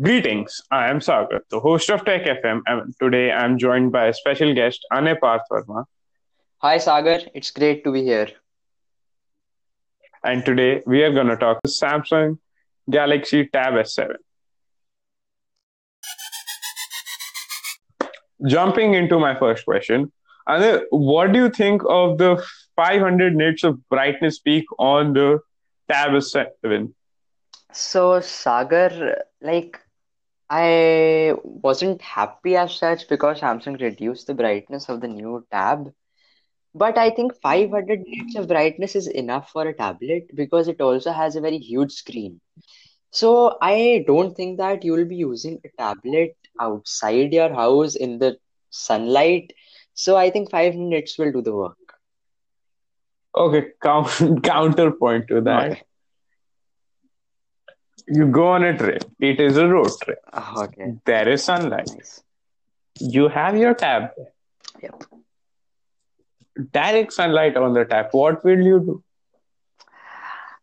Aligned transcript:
Greetings, 0.00 0.62
I 0.70 0.90
am 0.90 1.00
Sagar, 1.00 1.40
the 1.50 1.58
host 1.58 1.90
of 1.90 2.04
Tech 2.04 2.22
FM, 2.22 2.60
and 2.66 2.94
today 3.00 3.32
I'm 3.32 3.58
joined 3.58 3.90
by 3.90 4.06
a 4.06 4.14
special 4.14 4.54
guest, 4.54 4.86
Ane 4.94 5.16
Parth 5.20 5.42
Verma. 5.50 5.86
Hi 6.58 6.78
Sagar, 6.78 7.18
it's 7.34 7.50
great 7.50 7.82
to 7.82 7.90
be 7.90 8.04
here. 8.04 8.28
And 10.22 10.44
today 10.44 10.84
we 10.86 11.02
are 11.02 11.12
going 11.12 11.26
to 11.26 11.36
talk 11.36 11.58
the 11.64 11.68
Samsung 11.68 12.38
Galaxy 12.88 13.48
Tab 13.48 13.74
S7. 13.74 14.14
Jumping 18.46 18.94
into 18.94 19.18
my 19.18 19.36
first 19.36 19.64
question, 19.64 20.12
Ane, 20.48 20.82
what 20.90 21.32
do 21.32 21.40
you 21.40 21.50
think 21.50 21.82
of 21.88 22.18
the 22.18 22.40
500 22.76 23.34
nits 23.34 23.64
of 23.64 23.88
brightness 23.88 24.38
peak 24.38 24.66
on 24.78 25.12
the 25.14 25.40
Tab 25.90 26.12
S7? 26.12 26.92
So 27.72 28.20
Sagar, 28.20 29.24
like 29.42 29.80
I 30.50 31.34
wasn't 31.42 32.02
happy 32.02 32.56
as 32.56 32.74
such 32.74 33.08
because 33.08 33.40
Samsung 33.40 33.80
reduced 33.80 34.26
the 34.26 34.34
brightness 34.34 34.88
of 34.88 35.00
the 35.00 35.08
new 35.08 35.46
tab. 35.50 35.92
But 36.74 36.98
I 36.98 37.10
think 37.10 37.34
500 37.40 38.02
nits 38.06 38.36
of 38.36 38.48
brightness 38.48 38.94
is 38.96 39.06
enough 39.08 39.50
for 39.50 39.66
a 39.66 39.74
tablet 39.74 40.30
because 40.34 40.68
it 40.68 40.80
also 40.80 41.12
has 41.12 41.36
a 41.36 41.40
very 41.40 41.58
huge 41.58 41.92
screen. 41.92 42.40
So 43.10 43.56
I 43.60 44.04
don't 44.06 44.34
think 44.34 44.58
that 44.58 44.84
you 44.84 44.92
will 44.92 45.04
be 45.06 45.16
using 45.16 45.60
a 45.64 45.68
tablet 45.78 46.36
outside 46.60 47.32
your 47.32 47.52
house 47.52 47.96
in 47.96 48.18
the 48.18 48.38
sunlight. 48.70 49.52
So 49.94 50.16
I 50.16 50.30
think 50.30 50.50
500 50.50 50.78
nits 50.78 51.18
will 51.18 51.32
do 51.32 51.42
the 51.42 51.54
work. 51.54 51.76
Okay, 53.36 53.68
count, 53.82 54.08
counterpoint 54.42 55.28
to 55.28 55.40
that. 55.42 55.72
Okay. 55.72 55.82
You 58.10 58.26
go 58.26 58.48
on 58.48 58.64
a 58.64 58.76
trip, 58.76 59.04
it 59.20 59.40
is 59.40 59.56
a 59.56 59.66
road 59.68 59.90
trip. 60.02 60.18
Ah, 60.32 60.62
Okay, 60.64 60.94
There 61.04 61.28
is 61.28 61.44
sunlight. 61.44 61.88
nice. 61.88 62.22
You 63.00 63.28
have 63.28 63.56
your 63.56 63.74
tab, 63.74 64.10
Yep. 64.82 65.04
direct 66.72 67.12
sunlight 67.12 67.56
on 67.56 67.74
the 67.74 67.84
tab. 67.84 68.06
What 68.12 68.44
will 68.44 68.60
you 68.60 68.80
do? 68.80 69.02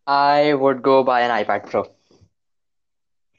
I 0.07 0.53
would 0.53 0.81
go 0.81 1.03
buy 1.03 1.21
an 1.21 1.31
iPad 1.43 1.69
Pro. 1.69 1.83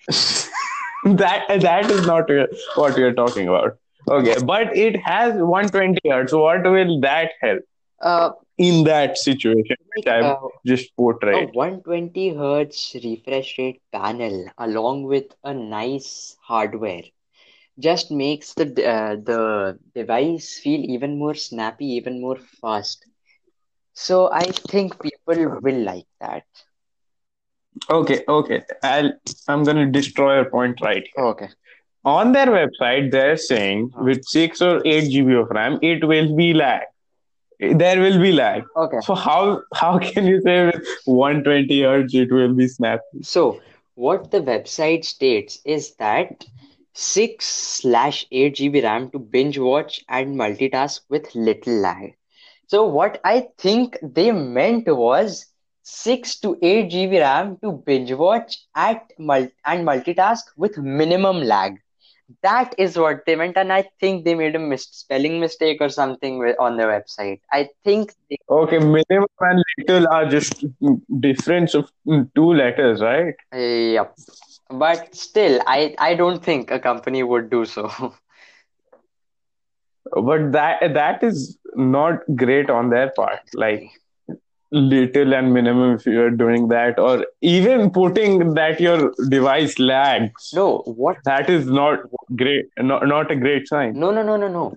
that 1.05 1.61
that 1.61 1.91
is 1.91 2.07
not 2.07 2.29
what 2.77 2.97
we 2.97 3.03
are 3.03 3.13
talking 3.13 3.49
about. 3.49 3.77
Okay, 4.09 4.37
but 4.45 4.77
it 4.77 4.97
has 5.05 5.35
120 5.35 6.01
hertz. 6.09 6.33
What 6.33 6.63
will 6.65 7.01
that 7.01 7.33
help 7.41 7.63
Uh, 8.01 8.31
in 8.59 8.85
that 8.85 9.19
situation? 9.19 9.77
Which 9.95 10.07
I've 10.07 10.25
uh, 10.25 10.37
just 10.65 10.91
a 10.99 11.47
120 11.47 12.35
hertz 12.35 12.97
refresh 13.03 13.59
rate 13.59 13.83
panel 13.93 14.47
along 14.59 15.05
with 15.05 15.35
a 15.45 15.55
nice 15.55 16.37
hardware 16.43 17.03
just 17.79 18.11
makes 18.11 18.55
the 18.55 18.67
uh, 18.89 19.17
the 19.17 19.79
device 19.95 20.59
feel 20.59 20.81
even 20.81 21.19
more 21.19 21.35
snappy, 21.35 21.87
even 21.87 22.21
more 22.21 22.39
fast. 22.61 23.07
So 23.93 24.31
I 24.33 24.45
think 24.71 25.01
people 25.01 25.61
will 25.61 25.83
like 25.83 26.07
that. 26.21 26.45
Okay, 27.91 28.25
okay. 28.29 28.63
I'll 28.83 29.13
I'm 29.49 29.65
gonna 29.65 29.91
destroy 29.91 30.37
your 30.37 30.51
point 30.51 30.81
right 30.81 31.07
here. 31.15 31.25
Okay. 31.25 31.49
On 32.05 32.33
their 32.33 32.47
website, 32.47 33.11
they're 33.11 33.37
saying 33.37 33.91
with 33.99 34.25
six 34.25 34.63
or 34.63 34.81
eight 34.87 35.11
GB 35.13 35.41
of 35.41 35.51
RAM, 35.51 35.79
it 35.83 36.07
will 36.07 36.35
be 36.37 36.55
lag. 36.55 36.83
There 37.59 38.01
will 38.01 38.21
be 38.21 38.33
lag. 38.33 38.65
Okay. 38.77 39.01
So 39.03 39.15
how 39.15 39.63
how 39.75 39.99
can 39.99 40.27
you 40.27 40.41
say 40.43 40.67
with 40.67 40.87
120 41.05 41.83
hertz 41.83 42.15
it 42.15 42.31
will 42.31 42.55
be 42.55 42.69
snappy? 42.69 43.23
So 43.23 43.61
what 43.95 44.31
the 44.31 44.41
website 44.41 45.05
states 45.05 45.61
is 45.65 45.95
that 45.97 46.45
6 46.93 47.45
slash 47.45 48.27
8 48.31 48.57
GB 48.57 48.83
RAM 48.83 49.11
to 49.11 49.19
binge 49.19 49.59
watch 49.59 50.05
and 50.09 50.37
multitask 50.37 51.01
with 51.09 51.35
little 51.35 51.75
lag. 51.75 52.17
So 52.69 52.85
what 52.85 53.21
I 53.25 53.49
think 53.59 53.97
they 54.03 54.33
meant 54.33 54.87
was 54.89 55.47
6 55.83 56.41
to 56.41 56.59
8 56.61 56.91
GB 56.91 57.21
RAM 57.21 57.59
to 57.63 57.73
binge 57.73 58.13
watch 58.13 58.59
at 58.75 59.13
mul 59.19 59.49
and 59.65 59.87
multitask 59.87 60.43
with 60.57 60.77
minimum 60.79 61.43
lag. 61.43 61.81
That 62.43 62.75
is 62.79 62.97
what 62.99 63.25
they 63.27 63.37
meant, 63.37 63.57
and 63.57 63.73
I 63.73 63.85
think 64.01 64.25
they 64.25 64.35
made 64.35 64.55
a 64.55 64.59
mis 64.59 64.85
spelling 64.85 65.41
mistake 65.41 65.79
or 65.81 65.89
something 65.89 66.39
with, 66.39 66.57
on 66.59 66.77
their 66.77 66.89
website. 66.89 67.41
I 67.53 67.69
think 67.85 68.15
they, 68.31 68.37
Okay, 68.49 68.79
minimum 68.79 69.29
and 69.41 69.63
little 69.79 70.07
are 70.13 70.27
just 70.29 70.65
difference 71.21 71.75
of 71.75 71.91
two 72.35 72.53
letters, 72.53 73.01
right? 73.01 73.35
yep. 73.53 74.15
But 74.71 75.15
still, 75.15 75.61
I 75.67 75.95
I 75.99 76.15
don't 76.15 76.43
think 76.43 76.71
a 76.71 76.79
company 76.79 77.23
would 77.23 77.51
do 77.51 77.65
so. 77.65 77.91
But 80.13 80.53
that 80.53 80.95
that 80.95 81.23
is 81.23 81.59
not 81.75 82.21
great 82.37 82.71
on 82.71 82.91
their 82.91 83.11
part. 83.17 83.41
Like 83.55 83.91
little 84.73 85.35
and 85.35 85.53
minimum 85.53 85.95
if 85.97 86.07
you 86.07 86.21
are 86.23 86.31
doing 86.31 86.69
that, 86.69 86.99
or 86.99 87.25
even 87.43 87.91
putting 87.91 88.55
that 88.55 88.81
your 88.81 89.13
device 89.29 89.79
lags. 89.79 90.51
No, 90.55 90.79
what? 90.87 91.19
That 91.25 91.49
is 91.51 91.67
not 91.67 92.01
great. 92.37 92.67
Not 92.79 93.07
not 93.07 93.31
a 93.31 93.37
great 93.37 93.69
sign. 93.69 93.95
No, 93.95 94.11
no, 94.11 94.23
no, 94.23 94.37
no, 94.37 94.49
no. 94.49 94.77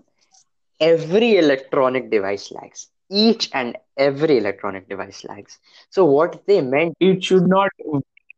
Every 0.79 1.37
electronic 1.37 2.09
device 2.11 2.51
lags. 2.51 2.87
Each 3.09 3.49
and 3.53 3.77
every 3.97 4.37
electronic 4.37 4.87
device 4.89 5.23
lags. 5.25 5.59
So 5.89 6.05
what 6.05 6.45
they 6.47 6.61
meant, 6.61 6.95
It 6.99 7.23
should 7.23 7.47
not 7.47 7.69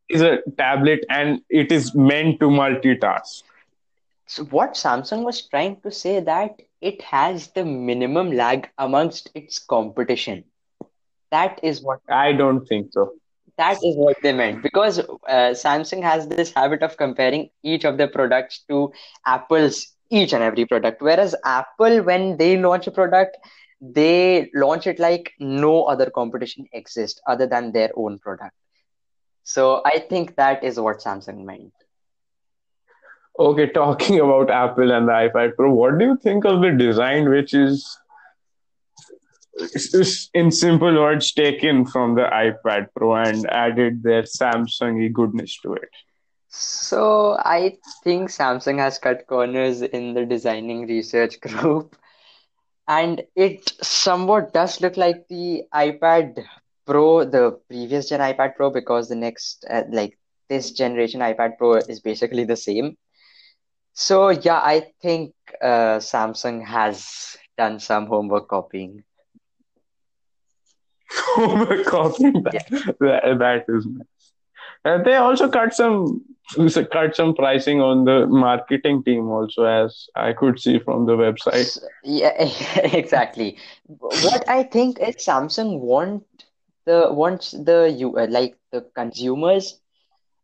is 0.10 0.22
a 0.22 0.40
tablet 0.58 1.06
and 1.10 1.42
it 1.50 1.72
is 1.72 1.94
meant 1.96 2.40
to 2.40 2.48
multitask. 2.48 3.44
so 4.26 4.44
what 4.46 4.74
Samsung 4.74 5.24
was 5.24 5.42
trying 5.48 5.80
to 5.82 5.92
say 5.92 6.20
that 6.20 6.62
it 6.82 7.02
has 7.04 7.48
the 7.50 7.66
minimum 7.66 8.32
lag 8.32 8.70
amongst 8.78 9.30
its 9.36 9.60
competition. 9.60 10.44
That 11.32 11.60
is 11.64 11.82
what 11.82 12.00
I 12.10 12.34
don't 12.34 12.66
think 12.66 12.92
so. 12.92 13.14
that 13.58 13.78
is 13.84 13.96
what 13.96 14.18
they 14.24 14.34
meant 14.34 14.64
because 14.64 15.00
uh, 15.00 15.52
Samsung 15.62 16.04
has 16.04 16.28
this 16.28 16.54
habit 16.54 16.84
of 16.84 16.98
comparing 16.98 17.50
each 17.64 17.84
of 17.86 17.98
their 17.98 18.08
products 18.08 18.64
to 18.70 18.92
Apple's 19.26 19.94
each 20.10 20.34
and 20.34 20.44
every 20.44 20.66
product. 20.66 21.02
Whereas 21.02 21.36
Apple, 21.46 22.04
when 22.04 22.38
they 22.38 22.58
launch 22.58 22.88
a 22.88 22.92
product, 22.92 23.38
they 23.82 24.50
launch 24.54 24.88
it 24.88 25.00
like 25.00 25.34
no 25.40 25.84
other 25.84 26.10
competition 26.10 26.68
exists 26.74 27.22
other 27.28 27.48
than 27.48 27.72
their 27.72 27.92
own 27.96 28.20
product. 28.20 28.56
So 29.44 29.82
I 29.86 30.00
think 30.00 30.36
that 30.36 30.64
is 30.64 30.80
what 30.80 31.00
Samsung 31.00 31.46
meant. 31.46 31.74
Okay, 33.40 33.70
talking 33.70 34.20
about 34.26 34.52
Apple 34.52 34.92
and 34.92 35.08
the 35.08 35.14
iPad 35.14 35.56
Pro, 35.56 35.74
what 35.74 35.98
do 35.98 36.06
you 36.06 36.18
think 36.18 36.46
of 36.46 36.62
the 36.62 36.72
design, 36.72 37.30
which 37.30 37.54
is, 37.54 37.74
is 37.74 37.98
in 40.34 40.52
simple 40.52 40.94
words, 40.94 41.34
taken 41.34 41.86
from 41.86 42.16
the 42.16 42.24
iPad 42.24 42.88
Pro 42.96 43.16
and 43.16 43.50
added 43.50 44.04
their 44.04 44.24
Samsung 44.24 45.12
goodness 45.14 45.58
to 45.62 45.74
it? 45.74 45.90
So 46.48 47.38
I 47.40 47.78
think 48.04 48.30
Samsung 48.30 48.78
has 48.80 48.98
cut 48.98 49.26
corners 49.28 49.82
in 49.82 50.14
the 50.14 50.26
designing 50.26 50.88
research 50.88 51.40
group, 51.42 51.96
and 52.88 53.24
it 53.36 53.72
somewhat 53.82 54.54
does 54.54 54.82
look 54.82 54.98
like 54.98 55.28
the 55.30 55.64
iPad 55.74 56.44
Pro, 56.86 57.24
the 57.24 57.60
previous 57.70 58.10
gen 58.10 58.20
iPad 58.20 58.56
Pro, 58.56 58.70
because 58.70 59.08
the 59.08 59.16
next, 59.16 59.66
uh, 59.70 59.84
like 59.90 60.18
this 60.50 60.72
generation 60.72 61.22
iPad 61.22 61.58
Pro 61.58 61.76
is 61.76 62.02
basically 62.02 62.44
the 62.44 62.58
same. 62.58 62.98
So 63.94 64.30
yeah, 64.30 64.60
I 64.60 64.92
think 65.02 65.34
uh, 65.62 66.00
Samsung 66.00 66.66
has 66.66 67.38
done 67.58 67.80
some 67.80 68.08
homework 68.08 68.48
copying. 68.48 69.04
Homework 71.14 71.86
copying 71.86 72.34
that, 72.44 72.96
that, 73.00 73.40
that 73.40 73.66
is 73.68 73.86
nice. 73.86 74.06
And 74.84 75.06
they 75.06 75.16
also 75.16 75.50
cut 75.50 75.74
some 75.74 76.24
cut 76.92 77.16
some 77.16 77.36
pricing 77.36 77.82
on 77.82 78.06
the 78.06 78.28
marketing 78.28 79.04
team 79.04 79.30
also, 79.30 79.64
as 79.64 80.08
I 80.16 80.34
could 80.34 80.60
see 80.60 80.80
from 80.80 81.06
the 81.06 81.14
website. 81.14 81.78
Yeah, 82.04 82.34
exactly. 82.84 83.58
What 83.86 84.48
I 84.50 84.64
think 84.64 85.00
is 85.00 85.16
Samsung 85.18 85.80
want 85.80 86.26
the 86.86 87.10
wants 87.12 87.52
the 87.52 87.94
you 87.96 88.12
like 88.30 88.58
the 88.72 88.82
consumers 88.96 89.80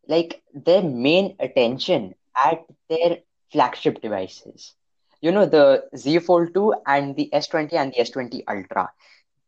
like 0.06 0.42
their 0.54 0.82
main 0.82 1.36
attention 1.40 2.14
at 2.42 2.64
their 2.88 3.18
flagship 3.52 4.00
devices. 4.00 4.74
You 5.20 5.32
know, 5.32 5.46
the 5.46 5.84
Z 5.96 6.20
Fold 6.20 6.54
2 6.54 6.74
and 6.86 7.16
the 7.16 7.28
S20 7.32 7.72
and 7.74 7.92
the 7.92 7.98
S20 7.98 8.44
Ultra. 8.48 8.90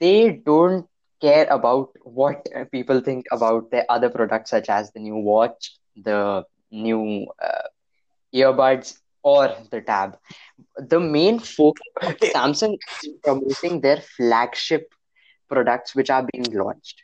They 0.00 0.32
don't 0.32 0.86
care 1.20 1.46
about 1.50 1.90
what 2.02 2.46
people 2.72 3.00
think 3.00 3.26
about 3.30 3.70
their 3.70 3.84
other 3.88 4.08
products, 4.08 4.50
such 4.50 4.68
as 4.68 4.92
the 4.92 5.00
new 5.00 5.16
watch, 5.16 5.76
the 5.96 6.44
new 6.70 7.26
uh, 7.42 7.68
earbuds, 8.34 8.98
or 9.22 9.54
the 9.70 9.80
tab. 9.80 10.18
The 10.76 11.00
main 11.00 11.38
focus 11.38 11.86
of 12.02 12.16
Samsung 12.16 12.76
is 13.02 13.10
promoting 13.22 13.80
their 13.80 14.00
flagship 14.16 14.92
products 15.48 15.94
which 15.94 16.10
are 16.10 16.26
being 16.32 16.52
launched. 16.52 17.02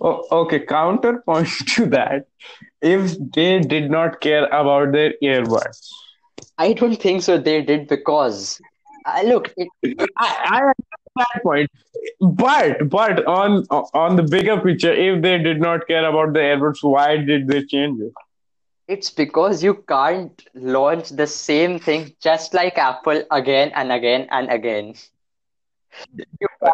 Oh, 0.00 0.26
okay, 0.30 0.60
counterpoint 0.60 1.48
to 1.74 1.86
that. 1.86 2.26
If 2.82 3.16
they 3.34 3.60
did 3.60 3.90
not 3.90 4.20
care 4.20 4.46
about 4.46 4.92
their 4.92 5.14
earbuds, 5.22 5.88
I 6.58 6.72
don't 6.72 7.00
think 7.00 7.22
so. 7.22 7.38
They 7.38 7.62
did 7.62 7.88
because 7.88 8.60
uh, 9.06 9.22
look, 9.24 9.52
it, 9.56 9.68
I, 10.18 10.62
I 10.66 10.72
that 11.16 11.42
point. 11.42 11.70
But 12.20 12.88
but 12.88 13.26
on 13.26 13.66
on 13.70 14.16
the 14.16 14.22
bigger 14.22 14.60
picture, 14.60 14.92
if 14.92 15.22
they 15.22 15.38
did 15.38 15.60
not 15.60 15.86
care 15.86 16.06
about 16.08 16.32
the 16.34 16.40
earbuds, 16.40 16.82
why 16.82 17.16
did 17.18 17.48
they 17.48 17.64
change 17.64 18.00
it? 18.00 18.12
it's 18.88 19.10
because 19.10 19.62
you 19.62 19.74
can't 19.88 20.48
launch 20.54 21.10
the 21.10 21.26
same 21.26 21.78
thing 21.78 22.14
just 22.20 22.54
like 22.54 22.78
Apple 22.78 23.22
again 23.30 23.72
and 23.74 23.92
again 23.92 24.26
and 24.30 24.50
again. 24.50 24.94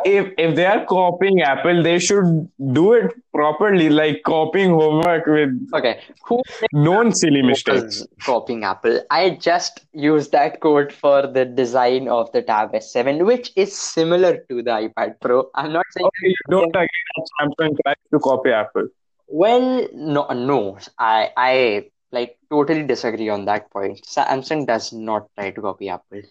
If 0.05 0.33
if 0.39 0.55
they 0.57 0.65
are 0.67 0.85
copying 0.87 1.43
Apple, 1.43 1.83
they 1.83 1.99
should 1.99 2.49
do 2.73 2.93
it 2.95 3.13
properly, 3.33 3.89
like 3.91 4.23
copying 4.25 4.71
homework 4.71 5.27
with 5.27 5.53
Okay, 5.75 6.01
who 6.27 6.41
known 6.73 7.13
silly 7.15 7.43
mistakes. 7.43 8.05
copying 8.25 8.65
Apple? 8.65 9.01
I 9.11 9.31
just 9.31 9.85
used 9.93 10.33
that 10.33 10.61
code 10.61 10.93
for 10.93 11.27
the 11.27 11.45
design 11.45 12.09
of 12.09 12.31
the 12.33 12.43
Tab 12.43 12.73
S7, 12.73 13.25
which 13.27 13.53
is 13.57 13.77
similar 13.79 14.39
to 14.49 14.63
the 14.63 14.71
iPad 14.71 15.21
Pro. 15.21 15.51
I'm 15.55 15.73
not 15.73 15.87
saying 15.91 16.07
Okay, 16.07 16.29
you 16.29 16.45
don't 16.51 16.75
agree 16.75 17.05
that 17.17 17.29
Samsung 17.41 17.77
tries 17.83 17.97
to 18.13 18.19
copy 18.19 18.51
Apple. 18.51 18.89
well, 19.29 19.87
no, 19.95 20.27
no. 20.29 20.79
I 20.99 21.31
I 21.37 21.87
like 22.13 22.39
totally 22.51 22.83
disagree 22.85 23.29
on 23.29 23.45
that 23.47 23.71
point. 23.71 24.03
Samsung 24.05 24.67
does 24.67 24.93
not 24.93 25.29
try 25.39 25.51
to 25.51 25.61
copy 25.61 25.89
Apple. 25.89 26.23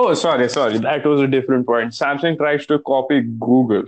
Oh, 0.00 0.14
sorry, 0.14 0.48
sorry. 0.48 0.78
That 0.78 1.04
was 1.04 1.20
a 1.20 1.26
different 1.26 1.66
point. 1.66 1.90
Samsung 1.92 2.36
tries 2.38 2.66
to 2.66 2.78
copy 2.78 3.20
Google. 3.22 3.84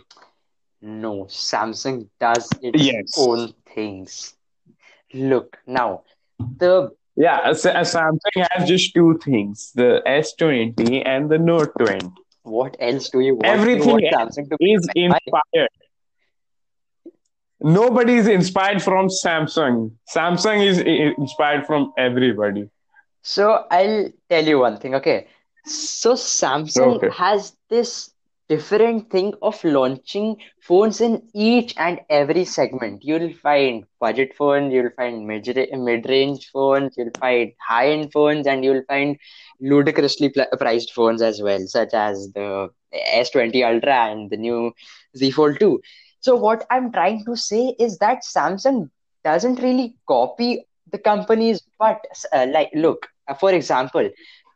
No, 0.82 1.26
Samsung 1.26 2.08
does 2.18 2.50
its 2.60 2.82
Yes. 2.82 3.14
own 3.16 3.52
things. 3.74 4.34
Look, 5.14 5.58
now 5.66 6.02
the 6.64 6.90
Yeah, 7.16 7.38
uh, 7.50 7.54
Sa- 7.54 7.76
a 7.82 7.84
Samsung 7.92 8.46
has 8.50 8.68
just 8.68 8.92
two 8.94 9.18
things: 9.24 9.72
the 9.74 10.02
S20 10.06 11.02
and 11.04 11.30
the 11.30 11.38
Note 11.38 11.72
20. 11.78 12.10
what 12.42 12.76
else 12.80 13.08
do 13.10 13.20
you 13.20 13.34
want? 13.34 13.46
You 13.46 13.52
Everything 13.52 13.90
want 13.92 14.04
Samsung 14.14 14.48
to 14.50 14.56
is 14.60 14.88
inspired. 14.94 15.68
Nobody 17.60 18.14
is 18.14 18.26
inspired 18.26 18.82
from 18.82 19.08
Samsung. 19.08 19.92
Samsung 20.16 20.64
is 20.66 20.78
uh, 20.80 20.84
inspired 21.22 21.66
from 21.66 21.92
everybody. 21.98 22.70
So 23.22 23.66
I'll 23.70 24.10
tell 24.30 24.44
you 24.44 24.58
one 24.60 24.78
thing, 24.78 24.94
okay? 24.96 25.28
So 25.64 26.14
Samsung 26.14 27.02
Okay. 27.02 27.10
has 27.10 27.56
this 27.68 28.14
different 28.48 29.10
thing 29.10 29.34
of 29.42 29.62
launching 29.64 30.36
phones 30.60 31.00
in 31.00 31.22
each 31.34 31.74
and 31.78 32.00
every 32.10 32.44
segment. 32.44 33.04
You'll 33.04 33.32
find 33.34 33.84
budget 34.00 34.34
phones, 34.36 34.72
you'll 34.72 34.90
find 34.96 35.26
mid 35.26 35.46
mid-range 35.72 36.50
phones, 36.52 36.94
you'll 36.96 37.10
find 37.18 37.52
high-end 37.66 38.12
phones, 38.12 38.46
and 38.46 38.64
you'll 38.64 38.84
find 38.88 39.16
ludicrously 39.60 40.28
pl 40.30 40.46
priced 40.58 40.92
phones 40.92 41.22
as 41.22 41.40
well, 41.42 41.60
such 41.66 41.94
as 41.94 42.30
the 42.34 42.68
S20 42.92 43.62
Ultra 43.64 44.10
and 44.10 44.30
the 44.30 44.36
new 44.36 44.72
Z 45.16 45.30
Fold 45.30 45.58
2. 45.60 45.80
So 46.20 46.36
what 46.36 46.64
I'm 46.70 46.92
trying 46.92 47.24
to 47.26 47.36
say 47.36 47.74
is 47.78 47.98
that 47.98 48.22
Samsung 48.24 48.90
doesn't 49.24 49.60
really 49.60 49.94
copy 50.06 50.66
the 50.90 50.98
companies, 50.98 51.62
but 51.78 52.04
uh, 52.32 52.46
like 52.52 52.70
look, 52.74 53.08
uh, 53.28 53.34
for 53.34 53.52
example, 53.52 54.08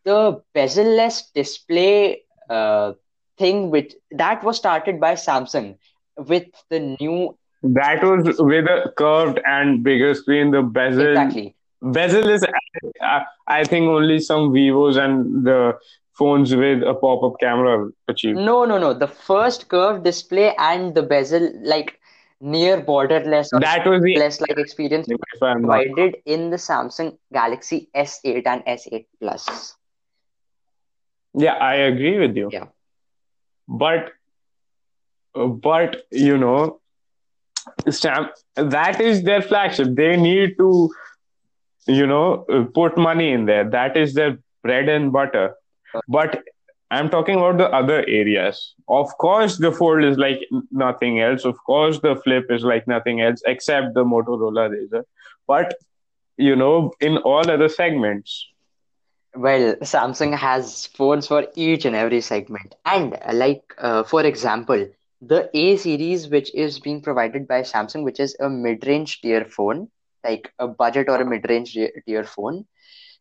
the 0.04 0.42
bezel-less 0.52 1.30
display 1.30 2.22
uh, 2.50 2.92
thing 3.38 3.70
which 3.70 3.94
that 4.10 4.44
was 4.44 4.56
started 4.56 5.00
by 5.00 5.14
Samsung 5.14 5.76
with 6.16 6.46
the 6.70 6.96
new 7.00 7.36
That 7.62 8.02
was 8.04 8.38
with 8.38 8.66
a 8.66 8.92
curved 8.96 9.40
and 9.46 9.82
bigger 9.82 10.14
screen. 10.14 10.50
The 10.50 10.62
bezel, 10.62 11.08
exactly 11.08 11.56
bezel 11.92 12.28
is, 12.28 12.44
I 13.46 13.64
think, 13.64 13.88
only 13.88 14.18
some 14.20 14.52
Vivos 14.52 14.96
and 14.96 15.46
the 15.46 15.78
phones 16.12 16.54
with 16.54 16.82
a 16.82 16.94
pop-up 16.94 17.34
camera 17.40 17.90
achieved. 18.06 18.38
no 18.38 18.64
no 18.64 18.78
no 18.78 18.94
the 18.94 19.08
first 19.08 19.68
curved 19.68 20.04
display 20.04 20.54
and 20.58 20.94
the 20.94 21.02
bezel 21.02 21.50
like 21.64 21.98
near 22.40 22.80
borderless 22.80 23.48
or 23.52 23.60
That 23.60 23.86
was 23.86 24.02
the 24.02 24.16
less 24.16 24.40
like 24.40 24.56
experience 24.56 25.08
if 25.08 25.42
I'm 25.42 25.62
not 25.62 25.82
provided 25.82 26.16
in 26.24 26.50
the 26.50 26.56
Samsung 26.56 27.16
Galaxy 27.32 27.88
S8 27.96 28.46
and 28.46 28.64
S8 28.64 29.06
Plus. 29.20 29.74
Yeah, 31.34 31.54
I 31.54 31.74
agree 31.74 32.18
with 32.18 32.36
you. 32.36 32.50
Yeah. 32.52 32.66
But, 33.68 34.12
but 35.34 36.04
you 36.10 36.38
know, 36.38 36.80
Sam, 37.90 38.28
that 38.56 39.00
is 39.00 39.22
their 39.22 39.42
flagship. 39.42 39.94
They 39.94 40.16
need 40.16 40.56
to, 40.58 40.90
you 41.86 42.06
know, 42.06 42.44
put 42.74 42.96
money 42.96 43.32
in 43.32 43.46
there. 43.46 43.68
That 43.68 43.96
is 43.96 44.14
their 44.14 44.38
bread 44.62 44.88
and 44.88 45.12
butter. 45.12 45.54
But 46.08 46.42
I'm 46.90 47.08
talking 47.10 47.36
about 47.38 47.58
the 47.58 47.68
other 47.70 48.04
areas. 48.06 48.74
Of 48.88 49.16
course, 49.18 49.58
the 49.58 49.72
Fold 49.72 50.04
is 50.04 50.18
like 50.18 50.46
nothing 50.70 51.20
else. 51.20 51.44
Of 51.44 51.56
course, 51.64 51.98
the 52.00 52.16
Flip 52.16 52.46
is 52.50 52.62
like 52.62 52.86
nothing 52.86 53.20
else 53.22 53.42
except 53.46 53.94
the 53.94 54.04
Motorola 54.04 54.70
Razr. 54.70 55.02
But 55.46 55.74
you 56.36 56.54
know, 56.54 56.92
in 57.00 57.16
all 57.18 57.50
other 57.50 57.68
segments, 57.68 58.46
Well, 59.36 59.76
Samsung 59.76 60.36
has 60.36 60.86
phones 60.86 61.26
for 61.26 61.46
each 61.54 61.84
and 61.84 61.94
every 61.96 62.20
segment. 62.20 62.74
And 62.84 63.14
uh, 63.14 63.32
like, 63.32 63.62
uh, 63.78 64.02
for 64.04 64.24
example, 64.24 64.88
the 65.20 65.50
A 65.54 65.76
series, 65.76 66.28
which 66.28 66.54
is 66.54 66.78
being 66.80 67.00
provided 67.00 67.46
by 67.48 67.62
Samsung, 67.62 68.04
which 68.04 68.20
is 68.20 68.36
a 68.40 68.48
mid-range 68.48 69.20
tier 69.20 69.44
phone, 69.44 69.88
like 70.24 70.52
a 70.58 70.68
budget 70.68 71.08
or 71.08 71.20
a 71.20 71.24
mid-range 71.26 71.74
tier 72.06 72.24
phone. 72.24 72.66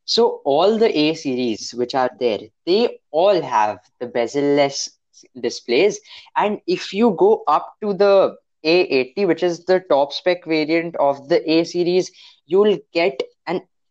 So 0.06 0.42
all 0.46 0.78
the 0.78 0.96
A 0.98 1.14
series 1.16 1.74
which 1.74 1.96
are 1.96 2.12
there, 2.20 2.40
they 2.66 3.00
all 3.12 3.42
have 3.42 3.80
the 4.00 4.08
bezel-less 4.08 4.90
displays. 5.40 6.00
And 6.36 6.60
if 6.68 6.94
you 6.94 7.16
go 7.18 7.44
up 7.48 7.76
to 7.82 7.94
the 7.94 8.36
A80, 8.64 9.26
which 9.26 9.44
is 9.44 9.66
the 9.66 9.80
top 9.90 10.14
spec 10.14 10.46
variant 10.46 10.96
of 10.98 11.30
the 11.30 11.50
A 11.50 11.64
series, 11.64 12.12
you'll 12.46 12.78
get 12.94 13.22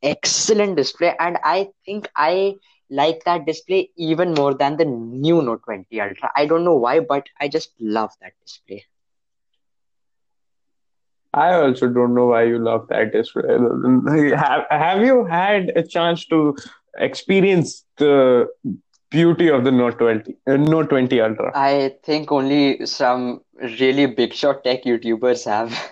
excellent 0.02 0.76
display. 0.76 1.14
And 1.19 1.38
I 1.44 1.69
think 1.84 2.08
I 2.16 2.56
like 2.90 3.25
that 3.25 3.46
display 3.46 3.90
even 3.96 4.34
more 4.34 4.54
than 4.54 4.76
the 4.76 4.84
new 4.84 5.43
Note 5.43 5.62
20 5.64 6.00
Ultra. 6.00 6.31
I 6.37 6.46
don't 6.46 6.64
know 6.64 6.76
why, 6.76 7.00
but 7.00 7.26
I 7.40 7.49
just 7.49 7.72
love 7.81 8.12
that 8.20 8.32
display. 8.43 8.84
I 11.34 11.55
also 11.55 11.88
don't 11.88 12.15
know 12.15 12.27
why 12.27 12.44
you 12.44 12.58
love 12.58 12.88
that 12.88 13.12
display. 13.12 13.48
Have 14.36 14.65
Have 14.70 15.03
you 15.03 15.24
had 15.24 15.72
a 15.77 15.82
chance 15.82 16.24
to 16.27 16.55
experience 16.98 17.84
the 17.98 18.48
beauty 19.10 19.48
of 19.48 19.65
the 19.65 19.70
Note 19.72 19.98
20, 19.98 20.36
uh, 20.46 20.56
Note 20.56 20.91
20 20.91 21.20
Ultra? 21.20 21.53
I 21.55 21.94
think 22.03 22.31
only 22.32 22.86
some 22.86 23.43
really 23.60 24.06
big 24.06 24.32
shot 24.34 24.65
tech 24.65 24.84
YouTubers 24.84 25.44
have. 25.46 25.72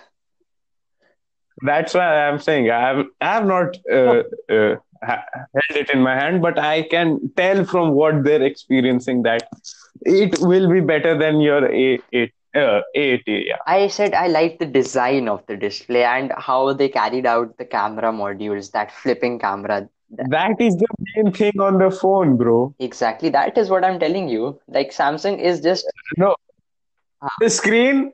That's 1.63 1.93
why 1.93 2.27
I'm 2.27 2.39
saying 2.39 2.69
I 2.69 2.79
have 2.79 3.05
I 3.21 3.33
have 3.33 3.45
not 3.45 3.77
uh, 3.91 4.23
uh, 4.49 4.75
held 5.01 5.75
it 5.75 5.89
in 5.91 6.01
my 6.01 6.15
hand, 6.15 6.41
but 6.41 6.59
I 6.59 6.83
can 6.83 7.31
tell 7.35 7.65
from 7.65 7.91
what 7.91 8.23
they're 8.23 8.41
experiencing 8.41 9.23
that 9.23 9.47
it 10.01 10.39
will 10.39 10.69
be 10.69 10.79
better 10.79 11.17
than 11.17 11.39
your 11.39 11.65
A 11.71 11.99
A 12.13 12.31
uh, 12.55 12.81
A80. 12.95 13.47
Yeah, 13.47 13.57
I 13.67 13.87
said 13.87 14.13
I 14.13 14.27
like 14.27 14.59
the 14.59 14.65
design 14.65 15.29
of 15.29 15.45
the 15.47 15.55
display 15.55 16.03
and 16.03 16.33
how 16.37 16.73
they 16.73 16.89
carried 16.89 17.25
out 17.25 17.57
the 17.57 17.65
camera 17.65 18.11
modules, 18.11 18.71
that 18.71 18.91
flipping 18.91 19.39
camera. 19.39 19.87
That 20.09 20.59
is 20.59 20.75
the 20.75 20.87
main 21.15 21.31
thing 21.31 21.59
on 21.61 21.77
the 21.77 21.89
phone, 21.89 22.35
bro. 22.35 22.75
Exactly, 22.79 23.29
that 23.29 23.57
is 23.57 23.69
what 23.69 23.85
I'm 23.85 23.99
telling 23.99 24.27
you. 24.27 24.59
Like 24.67 24.91
Samsung 24.91 25.39
is 25.39 25.61
just 25.61 25.85
No, 26.17 26.35
the 27.39 27.49
screen 27.49 28.11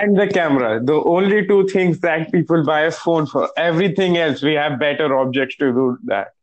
and 0.00 0.16
the 0.18 0.26
camera 0.28 0.80
the 0.82 1.00
only 1.04 1.46
two 1.46 1.66
things 1.68 2.00
that 2.00 2.30
people 2.32 2.64
buy 2.64 2.80
a 2.82 2.90
phone 2.90 3.26
for 3.26 3.48
everything 3.56 4.18
else 4.18 4.42
we 4.42 4.54
have 4.54 4.78
better 4.78 5.16
objects 5.18 5.56
to 5.56 5.72
do 5.72 5.98
that 6.04 6.34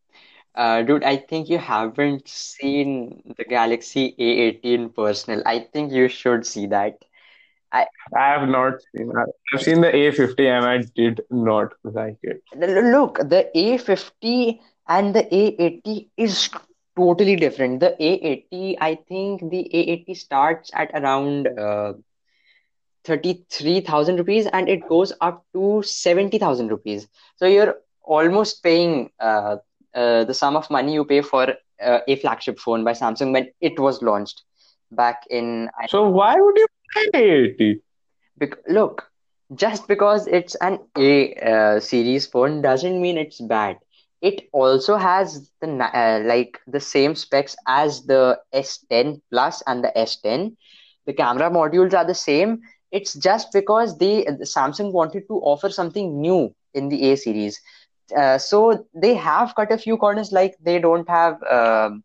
uh, 0.56 0.82
dude, 0.82 1.03
I 1.03 1.17
think 1.17 1.50
you 1.50 1.60
haven't 1.60 2.27
seen 2.27 3.22
the 3.38 3.46
Galaxy 3.46 4.15
A80 4.17 4.96
personal. 4.96 5.44
I 5.46 5.60
think 5.60 5.91
you 5.91 6.08
should 6.08 6.48
see 6.48 6.65
that. 6.65 7.06
I 7.72 7.86
i 8.15 8.29
have 8.29 8.48
not 8.50 8.82
seen 8.96 9.10
that. 9.10 9.27
i've 9.53 9.62
seen 9.62 9.82
the 9.82 9.91
a50 9.91 10.39
and 10.58 10.65
i 10.65 10.77
did 10.96 11.22
not 11.29 11.74
like 11.84 12.17
it 12.24 12.41
look, 12.56 13.17
the 13.17 13.50
A50 13.53 14.60
and 14.88 15.13
the 15.13 15.24
A80 15.24 16.08
is 16.15 16.50
totally 16.96 17.36
different. 17.36 17.79
The 17.79 17.96
A80, 18.00 18.77
I 18.79 18.96
think 18.96 19.41
the 19.51 19.70
A80 19.74 20.17
starts 20.17 20.72
at 20.74 20.91
around 20.94 21.48
uh, 21.48 21.94
33,000 23.08 24.18
rupees 24.18 24.48
and 24.48 24.70
it 24.70 24.88
goes 24.88 25.14
up 25.22 25.46
to 25.54 25.82
70,000 25.84 26.70
rupees. 26.70 27.08
So 27.38 27.46
you're 27.48 27.76
almost 28.04 28.64
paying 28.64 29.12
uh, 29.20 29.58
uh, 29.96 30.26
the 30.26 30.34
sum 30.34 30.58
of 30.58 30.70
money 30.70 30.94
you 30.94 31.06
pay 31.06 31.22
for 31.22 31.48
uh, 31.84 32.00
a 32.08 32.16
flagship 32.18 32.60
phone 32.60 32.84
by 32.86 32.94
Samsung 32.94 33.34
when 33.34 33.50
it 33.62 33.80
was 33.80 34.02
launched 34.04 34.44
back 34.92 35.24
in. 35.30 35.70
I- 35.80 35.88
so 35.88 36.10
why 36.10 36.36
would 36.40 36.58
you 36.58 36.68
buy 36.96 37.20
a80 37.20 37.82
Bec- 38.38 38.68
look, 38.68 39.12
just 39.56 39.88
because 39.88 40.28
it's 40.28 40.56
an 40.56 40.80
A 40.98 41.34
uh, 41.36 41.80
series 41.80 42.26
phone 42.28 42.62
doesn't 42.62 43.02
mean 43.02 43.18
it's 43.18 43.40
bad. 43.42 43.78
It 44.22 44.48
also 44.54 44.96
has 44.98 45.50
the 45.62 45.68
uh, 45.70 46.22
like 46.26 46.60
the 46.68 46.80
same 46.82 47.16
specs 47.16 47.56
as 47.68 48.06
the 48.06 48.40
S10 48.54 49.22
Plus 49.32 49.62
and 49.68 49.84
the 49.84 49.96
S10. 49.98 50.58
The 51.06 51.14
camera 51.14 51.50
modules 51.50 51.94
are 51.94 52.06
the 52.06 52.16
same. 52.16 52.62
It's 52.91 53.13
just 53.13 53.51
because 53.51 53.98
they 53.98 54.25
Samsung 54.25 54.91
wanted 54.91 55.27
to 55.27 55.39
offer 55.39 55.70
something 55.70 56.22
new 56.22 56.53
in 56.74 56.89
the 56.89 57.12
A 57.12 57.15
series. 57.17 57.60
Uh, 58.15 58.38
so 58.38 58.86
they 58.94 59.13
have 59.15 59.56
cut 59.56 59.72
a 59.72 59.77
few 59.77 59.98
corners, 59.98 60.32
like 60.32 60.56
they 60.62 60.79
don't 60.79 61.08
have 61.10 61.41
um 61.44 62.03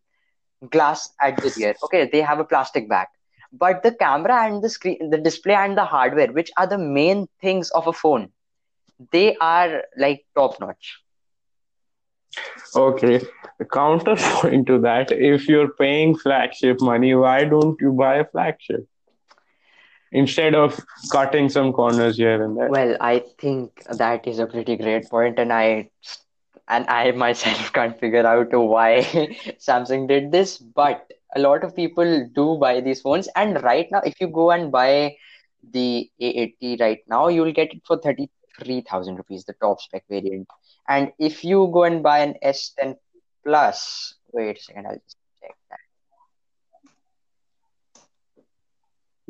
glass 0.71 1.09
at 1.21 1.37
the 1.37 1.53
rear. 1.57 1.75
Okay, 1.85 2.09
they 2.11 2.21
have 2.21 2.39
a 2.41 2.45
plastic 2.45 2.89
back. 2.89 3.11
But 3.53 3.83
the 3.83 3.93
camera 3.93 4.45
and 4.45 4.63
the 4.63 4.69
screen, 4.71 5.11
the 5.11 5.19
display 5.19 5.55
and 5.55 5.77
the 5.77 5.85
hardware, 5.85 6.33
which 6.33 6.51
are 6.57 6.67
the 6.67 6.79
main 6.79 7.29
things 7.41 7.71
of 7.71 7.87
a 7.87 7.93
phone, 7.93 8.31
they 9.13 9.37
are 9.37 9.83
like 9.97 10.25
top 10.35 10.59
notch. 10.61 10.99
Okay. 12.75 13.21
Counterpoint 13.73 14.67
to 14.67 14.79
that, 14.81 15.11
if 15.13 15.49
you're 15.49 15.73
paying 15.75 16.17
flagship 16.17 16.81
money, 16.81 17.15
why 17.15 17.45
don't 17.45 17.81
you 17.81 17.93
buy 17.93 18.17
a 18.17 18.25
flagship? 18.25 18.87
Instead 20.13 20.55
of 20.55 20.79
cutting 21.11 21.49
some 21.49 21.73
corners 21.73 22.17
here 22.19 22.43
and 22.45 22.57
there. 22.57 22.69
Well, 22.69 22.97
I 23.01 23.25
think 23.39 23.83
that 23.85 24.27
is 24.27 24.39
a 24.39 24.47
pretty 24.47 24.77
great 24.77 25.09
point, 25.09 25.39
and 25.39 25.53
I 25.53 25.91
and 26.69 26.87
I 26.89 27.11
myself 27.13 27.73
can't 27.79 27.99
figure 27.99 28.27
out 28.27 28.53
why 28.53 29.01
Samsung 29.59 30.09
did 30.09 30.31
this, 30.31 30.59
but 30.59 31.11
a 31.35 31.41
lot 31.41 31.65
of 31.65 31.75
people 31.75 32.29
do 32.35 32.57
buy 32.61 32.81
these 32.81 33.01
phones. 33.01 33.29
And 33.37 33.63
right 33.63 33.89
now, 33.91 34.03
if 34.05 34.21
you 34.21 34.29
go 34.29 34.51
and 34.51 34.71
buy 34.71 35.17
the 35.71 36.11
A80 36.21 36.81
right 36.81 37.01
now, 37.09 37.29
you'll 37.29 37.53
get 37.53 37.73
it 37.73 37.83
for 37.87 37.99
33,000 37.99 39.17
rupees, 39.17 39.45
the 39.45 39.55
top 39.55 39.81
spec 39.81 40.05
variant. 40.09 40.47
And 40.89 41.13
if 41.19 41.45
you 41.45 41.71
go 41.73 41.85
and 41.85 42.03
buy 42.03 42.19
an 42.19 42.35
S10 42.45 42.97
Plus, 43.45 44.15
wait 44.33 44.59
a 44.59 44.63
second, 44.63 44.87
I'll 44.87 44.95
just 44.95 45.17
check 45.41 45.57
that. 45.71 45.79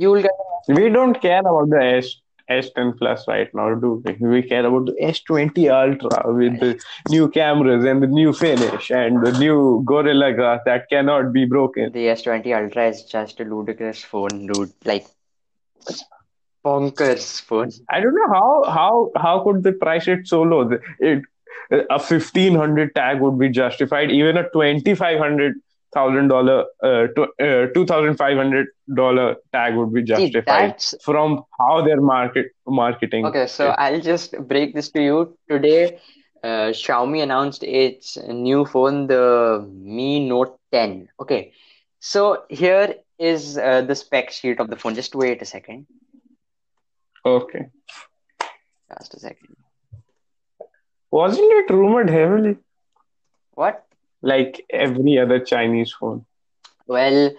You 0.03 0.11
will 0.11 0.23
get 0.23 0.33
We 0.69 0.89
don't 0.89 1.21
care 1.21 1.41
about 1.41 1.71
the 1.71 1.81
S 1.81 2.17
S10 2.51 2.99
Plus 2.99 3.27
right 3.29 3.53
now, 3.55 3.75
do 3.75 4.03
we? 4.05 4.15
We 4.29 4.43
care 4.43 4.67
about 4.67 4.87
the 4.87 4.97
S20 5.01 5.71
Ultra 5.71 6.33
with 6.33 6.59
the 6.61 6.81
new 7.09 7.29
cameras 7.29 7.85
and 7.85 8.03
the 8.03 8.09
new 8.09 8.33
finish 8.33 8.91
and 8.91 9.25
the 9.25 9.33
new 9.39 9.83
Gorilla 9.87 10.33
Glass 10.33 10.61
that 10.67 10.89
cannot 10.91 11.33
be 11.33 11.45
broken. 11.45 11.93
the 11.93 12.07
S20 12.07 12.63
Ultra 12.63 12.89
is 12.89 13.05
just 13.05 13.41
a 13.41 13.45
ludicrous 13.45 14.03
phone, 14.03 14.47
dude. 14.49 14.73
Like 14.85 15.07
bonkers 16.65 17.41
phone. 17.41 17.71
I 17.89 18.01
don't 18.01 18.15
know 18.15 18.29
how 18.29 18.65
how 18.79 19.11
how 19.17 19.45
could 19.45 19.63
they 19.63 19.73
price 19.73 20.09
it 20.09 20.27
so 20.27 20.43
low? 20.43 20.79
It 20.99 21.23
a 21.91 21.99
fifteen 21.99 22.55
hundred 22.55 22.95
tag 22.95 23.21
would 23.21 23.39
be 23.39 23.51
justified. 23.51 24.11
Even 24.11 24.37
a 24.37 24.49
twenty 24.51 24.95
five 24.95 25.19
hundred 25.19 25.55
thousand 25.95 26.29
dollar 26.29 26.65
uh, 26.83 27.07
uh, 27.41 27.67
two 27.75 27.85
thousand 27.87 28.17
five 28.17 28.37
hundred 28.37 28.69
dollar 28.95 29.37
tag 29.53 29.75
would 29.77 29.93
be 29.93 30.01
See, 30.15 30.31
justified 30.31 30.71
that's 30.71 30.95
from 31.05 31.45
how 31.59 31.83
they're 31.83 32.01
market 32.01 32.47
marketing. 32.67 33.27
okay. 33.27 33.47
So 33.47 33.71
it. 33.71 33.77
I'll 33.79 34.01
just 34.01 34.37
break 34.49 34.75
this 34.75 34.91
to 34.91 35.03
you. 35.03 35.37
Today, 35.51 35.99
uh, 36.43 36.71
Xiaomi 36.83 37.23
announced 37.23 37.63
its 37.63 38.17
new 38.29 38.65
phone, 38.65 39.07
the 39.07 39.67
Mi 39.73 40.27
Note 40.29 40.59
10. 40.73 41.09
Okay. 41.21 41.53
So 42.01 42.45
here 42.49 42.95
is 43.19 43.57
uh, 43.59 43.83
the 43.83 43.95
spec 43.95 44.31
sheet 44.31 44.59
of 44.61 44.69
the 44.71 44.77
phone. 44.77 44.95
Just 44.95 45.15
wait 45.15 45.41
a 45.43 45.45
second. 45.45 45.87
Okay, 47.25 47.67
Just 48.99 49.15
a 49.15 49.21
second. 49.21 49.55
wasn't 51.11 51.53
it 51.53 51.71
rumored 51.73 52.11
heavily 52.11 52.57
What? 53.55 53.85
Like 54.23 54.65
every 54.71 55.19
other 55.19 55.41
Chinese 55.41 55.93
phone? 55.99 56.25
Well, 56.87 57.31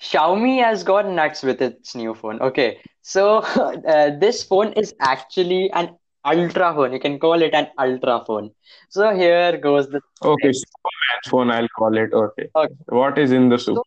Xiaomi 0.00 0.62
has 0.62 0.84
gone 0.84 1.14
nuts 1.14 1.42
with 1.42 1.60
its 1.62 1.94
new 1.94 2.14
phone. 2.14 2.40
Okay, 2.40 2.78
so 3.02 3.38
uh, 3.88 4.10
this 4.18 4.42
phone 4.44 4.72
is 4.74 4.94
actually 5.00 5.70
an 5.72 5.96
ultra 6.24 6.74
phone. 6.74 6.92
You 6.92 7.00
can 7.00 7.18
call 7.18 7.42
it 7.42 7.54
an 7.54 7.68
ultra 7.78 8.24
phone. 8.26 8.50
So 8.88 9.14
here 9.14 9.56
goes 9.58 9.88
the 9.88 10.00
Okay, 10.22 10.52
Superman's 10.52 11.28
phone, 11.30 11.50
I'll 11.50 11.68
call 11.68 11.96
it. 11.96 12.12
Okay, 12.12 12.48
Okay. 12.54 12.74
what 12.88 13.18
is 13.18 13.32
in 13.32 13.48
the 13.48 13.58
So 13.58 13.84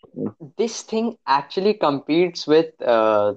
this 0.58 0.84
thing 0.84 1.18
actually 1.28 1.74
competes 1.76 2.48
with 2.48 2.80
uh, 2.82 3.36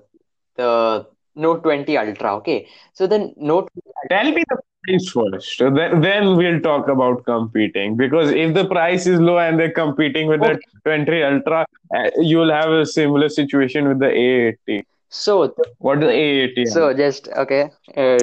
the 0.56 1.06
Note 1.34 1.62
20 1.62 1.96
Ultra. 1.98 2.36
Okay, 2.36 2.68
so 2.92 3.06
the 3.06 3.32
Note 3.36 3.68
Tell 4.10 4.30
me 4.32 4.42
the 4.48 4.58
price 4.84 5.08
first. 5.10 5.56
So 5.58 5.70
then, 5.70 6.00
then 6.00 6.36
we'll 6.36 6.60
talk 6.60 6.88
about 6.88 7.24
competing. 7.24 7.96
Because 7.96 8.30
if 8.30 8.54
the 8.54 8.66
price 8.66 9.06
is 9.06 9.20
low 9.20 9.38
and 9.38 9.58
they're 9.58 9.72
competing 9.72 10.28
with 10.28 10.40
the 10.40 10.60
20 10.84 11.22
Ultra, 11.22 11.66
uh, 11.94 12.10
you'll 12.18 12.50
have 12.52 12.70
a 12.70 12.86
similar 12.86 13.28
situation 13.28 13.88
with 13.88 13.98
the 13.98 14.06
A80. 14.06 14.84
so 15.08 15.54
What 15.78 16.00
does 16.00 16.10
A80 16.10 16.58
have? 16.58 16.68
so 16.68 16.94
just 16.94 17.28
okay. 17.28 17.70
Uh, 17.96 18.18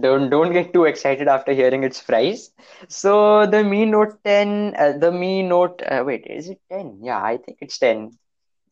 don't 0.00 0.30
don't 0.30 0.52
get 0.52 0.72
too 0.72 0.84
excited 0.84 1.28
after 1.28 1.52
hearing 1.52 1.84
its 1.84 2.02
price. 2.02 2.50
So 2.88 3.46
the 3.46 3.62
Mi 3.62 3.84
Note 3.84 4.18
10, 4.24 4.74
uh, 4.76 4.92
the 4.98 5.12
Mi 5.12 5.42
Note. 5.42 5.82
Uh, 5.82 6.02
wait, 6.04 6.26
is 6.26 6.48
it 6.48 6.60
10? 6.70 6.98
Yeah, 7.02 7.22
I 7.22 7.36
think 7.36 7.58
it's 7.60 7.78
10. 7.78 8.10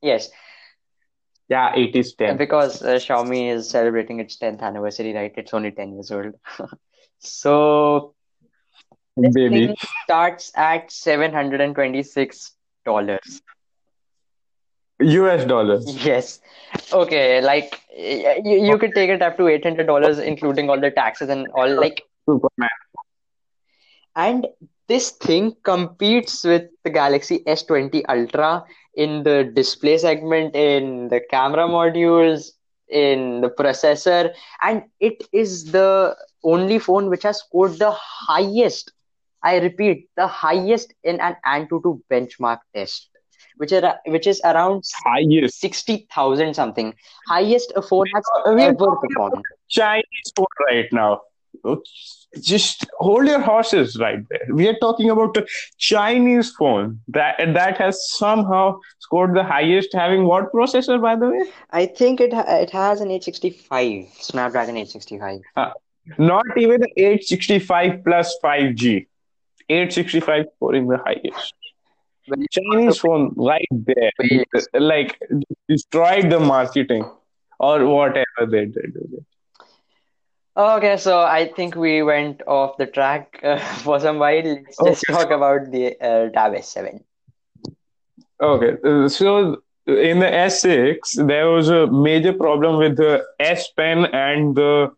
Yes. 0.02 0.30
Yeah, 1.48 1.74
it 1.76 1.94
is 1.94 2.14
10. 2.14 2.36
Because 2.36 2.82
uh, 2.82 2.94
Xiaomi 2.96 3.50
is 3.52 3.68
celebrating 3.68 4.20
its 4.20 4.36
10th 4.36 4.62
anniversary, 4.62 5.14
right? 5.14 5.32
It's 5.36 5.52
only 5.54 5.70
10 5.72 5.94
years 5.94 6.10
old. 6.10 6.34
So 7.18 8.14
this 9.16 9.34
Baby. 9.34 9.66
thing 9.66 9.76
starts 10.04 10.52
at 10.56 10.90
$726. 10.90 12.52
US 15.00 15.44
dollars. 15.44 16.04
Yes. 16.04 16.40
Okay, 16.92 17.40
like 17.40 17.80
you, 17.96 18.62
you 18.64 18.78
could 18.78 18.94
take 18.94 19.10
it 19.10 19.22
up 19.22 19.36
to 19.38 19.44
$800, 19.44 20.22
including 20.22 20.70
all 20.70 20.80
the 20.80 20.90
taxes 20.90 21.28
and 21.28 21.48
all. 21.54 21.68
Like, 21.68 22.02
Superman. 22.28 22.68
and 24.16 24.46
this 24.88 25.10
thing 25.12 25.54
competes 25.62 26.44
with 26.44 26.64
the 26.84 26.90
Galaxy 26.90 27.42
S20 27.46 28.02
Ultra 28.08 28.64
in 28.96 29.22
the 29.22 29.44
display 29.54 29.98
segment, 29.98 30.54
in 30.54 31.08
the 31.08 31.20
camera 31.30 31.66
modules, 31.66 32.50
in 32.88 33.40
the 33.40 33.48
processor, 33.50 34.32
and 34.62 34.84
it 35.00 35.22
is 35.32 35.70
the 35.72 36.16
only 36.44 36.78
phone 36.78 37.08
which 37.10 37.22
has 37.22 37.38
scored 37.38 37.78
the 37.78 37.90
highest, 37.90 38.92
I 39.42 39.58
repeat, 39.58 40.08
the 40.16 40.26
highest 40.26 40.94
in 41.02 41.20
an 41.20 41.36
Antutu 41.46 42.00
benchmark 42.10 42.58
test, 42.74 43.10
which 43.56 43.72
is 43.72 43.82
which 44.06 44.26
is 44.26 44.40
around 44.44 44.84
Highest. 45.04 45.60
60,000 45.60 46.54
something. 46.54 46.94
Highest 47.28 47.72
a 47.76 47.82
phone 47.82 48.06
has 48.14 48.24
ever 48.58 48.96
performed. 48.96 49.44
Chinese 49.68 50.32
phone 50.36 50.46
right 50.68 50.92
now. 50.92 51.22
Just 52.40 52.84
hold 52.98 53.26
your 53.26 53.40
horses 53.40 53.96
right 53.98 54.18
there. 54.28 54.46
We 54.52 54.66
are 54.68 54.76
talking 54.80 55.08
about 55.08 55.36
a 55.36 55.46
Chinese 55.78 56.50
phone 56.50 57.00
that 57.08 57.36
that 57.38 57.78
has 57.78 58.00
somehow 58.10 58.80
scored 58.98 59.36
the 59.36 59.44
highest. 59.44 59.94
Having 59.94 60.24
what 60.24 60.52
processor, 60.52 61.00
by 61.00 61.14
the 61.14 61.30
way? 61.30 61.44
I 61.70 61.86
think 61.86 62.20
it 62.20 62.32
it 62.32 62.70
has 62.70 63.00
an 63.00 63.10
865, 63.10 64.08
Snapdragon 64.18 64.76
865. 64.76 65.40
Uh, 65.56 65.70
not 66.18 66.44
even 66.56 66.82
865 66.96 68.04
plus 68.04 68.36
5G. 68.42 69.06
865 69.68 70.46
scoring 70.56 70.88
the 70.88 70.98
highest. 70.98 71.54
The 72.26 72.46
Chinese 72.50 72.98
phone 72.98 73.32
right 73.36 73.68
there, 73.70 74.10
like 74.74 75.18
destroyed 75.68 76.30
the 76.30 76.40
marketing 76.40 77.10
or 77.58 77.86
whatever 77.86 78.46
they 78.50 78.66
did. 78.66 78.96
It. 80.56 80.60
Okay, 80.60 80.96
so 80.96 81.20
I 81.22 81.48
think 81.48 81.74
we 81.76 82.02
went 82.02 82.42
off 82.46 82.76
the 82.76 82.86
track 82.86 83.38
uh, 83.42 83.58
for 83.84 83.98
some 84.00 84.18
while. 84.18 84.42
Let's 84.44 84.82
just 84.82 85.08
Okay. 85.08 85.12
talk 85.12 85.30
about 85.30 85.70
the 85.70 85.96
uh, 86.00 86.30
Tab 86.30 86.52
S7. 86.54 87.02
Okay, 88.42 88.76
uh, 88.84 89.08
so 89.08 89.62
in 89.86 90.18
the 90.20 90.26
S6, 90.26 91.14
there 91.26 91.48
was 91.48 91.68
a 91.68 91.86
major 91.86 92.32
problem 92.32 92.78
with 92.78 92.96
the 92.96 93.24
S 93.38 93.70
Pen 93.70 94.06
and 94.06 94.54
the 94.56 94.90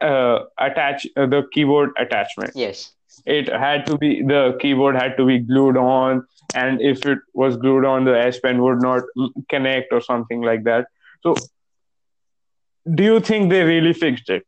uh, 0.00 0.40
attach 0.58 1.06
uh, 1.16 1.26
the 1.26 1.42
keyboard 1.52 1.90
attachment. 1.98 2.52
Yes. 2.54 2.92
It 3.26 3.48
had 3.48 3.86
to 3.86 3.96
be 3.98 4.22
the 4.22 4.56
keyboard 4.60 4.96
had 4.96 5.16
to 5.16 5.26
be 5.26 5.38
glued 5.38 5.76
on, 5.76 6.26
and 6.54 6.80
if 6.80 7.04
it 7.06 7.18
was 7.34 7.56
glued 7.56 7.84
on, 7.84 8.04
the 8.04 8.18
S 8.18 8.40
Pen 8.40 8.62
would 8.62 8.80
not 8.80 9.02
mm, 9.16 9.30
connect 9.48 9.92
or 9.92 10.00
something 10.00 10.42
like 10.42 10.64
that. 10.64 10.86
So, 11.22 11.34
do 12.94 13.02
you 13.04 13.20
think 13.20 13.50
they 13.50 13.62
really 13.62 13.92
fixed 13.92 14.28
it? 14.30 14.44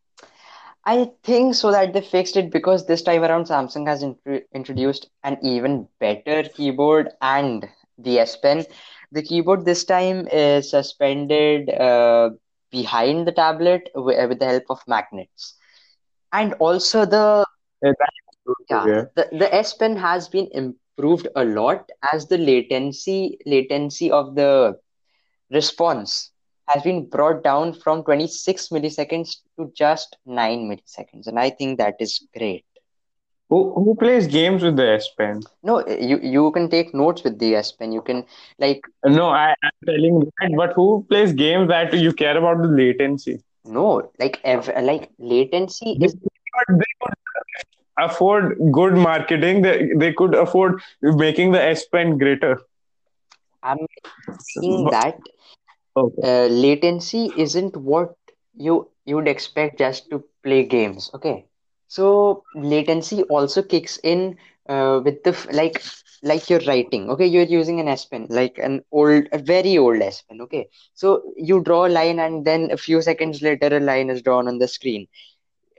I 0.87 1.11
think 1.25 1.55
so 1.55 1.71
that 1.73 1.93
they 1.93 2.00
fixed 2.00 2.37
it 2.37 2.50
because 2.50 2.87
this 2.87 3.03
time 3.03 3.23
around 3.25 3.45
Samsung 3.47 3.87
has 3.87 4.03
intro 4.03 4.41
introduced 4.55 5.09
an 5.23 5.38
even 5.43 5.88
better 6.00 6.43
keyboard 6.45 7.11
and 7.21 7.69
the 7.99 8.19
S 8.21 8.37
Pen. 8.37 8.64
The 9.12 9.23
keyboard 9.23 9.64
this 9.64 9.85
time 9.85 10.26
is 10.29 10.71
suspended 10.71 11.71
uh, 11.71 12.31
behind 12.71 13.26
the 13.26 13.33
tablet 13.33 13.91
with, 13.95 14.29
with 14.29 14.38
the 14.38 14.47
help 14.47 14.64
of 14.71 14.81
magnets. 14.87 15.55
And 16.33 16.55
also 16.55 17.05
the 17.07 17.45
Yeah, 17.83 17.93
that's 17.99 18.38
true, 18.45 18.55
yeah, 18.71 18.87
yeah. 18.87 19.05
the, 19.17 19.29
the 19.33 19.55
S 19.55 19.75
Pen 19.75 19.97
has 19.97 20.29
been 20.29 20.49
improved 20.53 21.29
a 21.37 21.45
lot 21.45 21.91
as 22.12 22.26
the 22.29 22.38
latency 22.38 23.38
latency 23.47 24.11
of 24.11 24.35
the 24.35 24.76
response 25.50 26.33
has 26.68 26.83
been 26.83 27.09
brought 27.09 27.42
down 27.42 27.73
from 27.73 28.02
26 28.04 28.68
milliseconds 28.68 29.37
to 29.59 29.71
just 29.76 30.16
9 30.26 30.68
milliseconds. 30.68 31.26
And 31.26 31.38
I 31.38 31.50
think 31.50 31.78
that 31.78 31.97
is 32.00 32.26
great. 32.37 32.64
Who 33.49 33.73
who 33.75 33.94
plays 33.97 34.26
games 34.26 34.62
with 34.62 34.76
the 34.76 34.88
S 34.88 35.09
Pen? 35.16 35.42
No, 35.62 35.85
you 35.87 36.18
you 36.21 36.50
can 36.52 36.68
take 36.71 36.94
notes 36.94 37.23
with 37.25 37.38
the 37.38 37.54
S 37.56 37.73
Pen. 37.73 37.92
You 37.92 38.02
can 38.02 38.25
like 38.59 38.83
No, 39.06 39.28
I, 39.30 39.54
I'm 39.62 39.71
telling 39.87 40.21
that, 40.21 40.52
but 40.56 40.73
who 40.75 41.04
plays 41.09 41.33
games 41.33 41.68
that 41.68 41.92
you 41.94 42.12
care 42.12 42.37
about 42.37 42.62
the 42.62 42.68
latency? 42.68 43.42
no, 43.64 44.11
like 44.18 44.40
ev 44.44 44.68
like 44.83 45.11
latency 45.18 45.97
They 45.97 46.06
is 46.06 46.14
could, 46.14 46.78
they 46.78 46.92
could 47.00 47.14
afford 47.99 48.59
good 48.73 48.94
marketing. 48.94 49.62
They, 49.62 49.90
they 49.97 50.12
could 50.12 50.35
afford 50.35 50.80
making 51.02 51.52
the 51.52 51.62
S 51.62 51.85
Pen 51.87 52.18
greater. 52.18 52.61
I'm 53.62 53.78
seeing 54.38 54.88
that 54.90 55.18
Okay. 55.97 56.23
uh, 56.23 56.47
latency 56.47 57.33
isn't 57.37 57.77
what 57.77 58.15
you 58.57 58.89
you 59.05 59.17
would 59.17 59.29
expect 59.29 59.79
just 59.79 60.09
to 60.11 60.23
play 60.43 60.65
games. 60.65 61.11
Okay, 61.15 61.45
so 61.89 62.45
latency 62.55 63.23
also 63.25 63.63
kicks 63.63 63.99
in 64.03 64.37
uh, 64.69 65.01
with 65.05 65.23
the 65.25 65.31
f- 65.31 65.47
like 65.53 65.83
like 66.23 66.49
you're 66.51 66.65
writing. 66.67 67.11
Okay, 67.11 67.27
you're 67.27 67.45
using 67.61 67.81
an 67.81 67.89
S 67.89 68.05
Pen, 68.05 68.27
like 68.31 68.59
an 68.59 68.83
old, 68.93 69.27
a 69.33 69.39
very 69.39 69.77
old 69.79 70.01
S 70.03 70.23
Pen. 70.23 70.41
Okay, 70.43 70.69
so 70.95 71.23
you 71.37 71.61
draw 71.63 71.87
a 71.87 71.95
line 71.99 72.19
and 72.19 72.45
then 72.45 72.71
a 72.71 72.77
few 72.77 73.01
seconds 73.03 73.43
later 73.43 73.69
a 73.77 73.81
line 73.81 74.11
is 74.11 74.23
drawn 74.23 74.49
on 74.49 74.59
the 74.59 74.69
screen. 74.69 75.07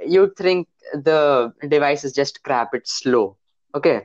You'd 0.05 0.35
think 0.35 0.67
the 0.93 1.53
device 1.67 2.03
is 2.03 2.13
just 2.13 2.43
crap. 2.43 2.69
It's 2.73 2.93
slow. 2.93 3.37
Okay, 3.75 4.01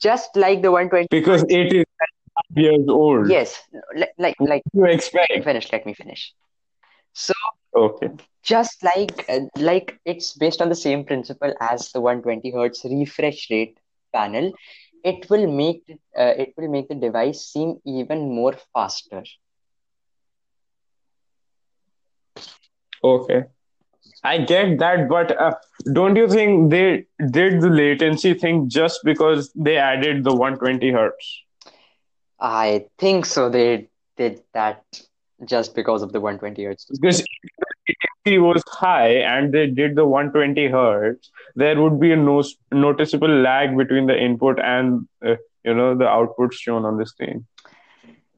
just 0.00 0.36
like 0.36 0.62
the 0.62 0.70
120. 0.72 1.08
Because 1.10 1.44
it 1.48 1.72
is 1.72 1.84
years 2.54 2.86
old. 2.88 3.28
Yes, 3.28 3.62
like 3.96 4.12
like 4.18 4.36
What 4.38 4.50
like. 4.50 4.62
do 4.72 4.80
you 4.80 4.86
Let 5.20 5.34
me 5.34 5.42
expect? 5.42 5.42
finish. 5.42 5.72
Let 5.72 5.86
me 5.86 5.94
finish. 5.94 6.34
So. 7.12 7.32
Okay. 7.74 8.08
just 8.42 8.82
like 8.82 9.24
uh, 9.28 9.40
like 9.56 9.98
it's 10.04 10.32
based 10.36 10.60
on 10.62 10.68
the 10.68 10.74
same 10.74 11.04
principle 11.04 11.52
as 11.60 11.90
the 11.92 12.00
120 12.00 12.50
hertz 12.50 12.84
refresh 12.84 13.48
rate 13.50 13.78
panel 14.14 14.52
it 15.04 15.28
will 15.30 15.46
make 15.50 15.82
it, 15.88 16.00
uh, 16.18 16.34
it 16.44 16.52
will 16.56 16.68
make 16.68 16.88
the 16.88 16.94
device 16.94 17.44
seem 17.52 17.76
even 17.84 18.34
more 18.34 18.54
faster 18.74 19.22
Okay. 23.02 23.44
I 24.22 24.38
get 24.38 24.78
that, 24.78 25.08
but 25.08 25.38
uh, 25.40 25.52
don't 25.92 26.16
you 26.16 26.28
think 26.28 26.70
they 26.70 27.06
did 27.30 27.60
the 27.60 27.70
latency 27.70 28.34
thing 28.34 28.68
just 28.68 29.00
because 29.04 29.52
they 29.54 29.76
added 29.76 30.24
the 30.24 30.34
120 30.34 30.90
hertz? 30.90 31.42
I 32.40 32.84
think 32.98 33.26
so. 33.26 33.48
They 33.48 33.88
did 34.16 34.42
that 34.54 34.82
just 35.44 35.74
because 35.74 36.02
of 36.02 36.12
the 36.12 36.20
120 36.20 36.64
hertz. 36.64 36.86
Because 37.00 37.20
if 37.86 37.96
the 38.24 38.38
was 38.38 38.62
high 38.68 39.12
and 39.34 39.52
they 39.52 39.66
did 39.66 39.96
the 39.96 40.04
120 40.04 40.68
hertz, 40.68 41.30
there 41.56 41.80
would 41.80 41.98
be 42.00 42.12
a 42.12 42.16
no- 42.16 42.44
noticeable 42.72 43.28
lag 43.28 43.76
between 43.76 44.06
the 44.06 44.18
input 44.18 44.58
and 44.60 45.08
uh, 45.26 45.36
you 45.64 45.74
know 45.74 45.96
the 45.96 46.08
output 46.08 46.52
shown 46.54 46.84
on 46.84 46.98
the 46.98 47.06
screen. 47.06 47.46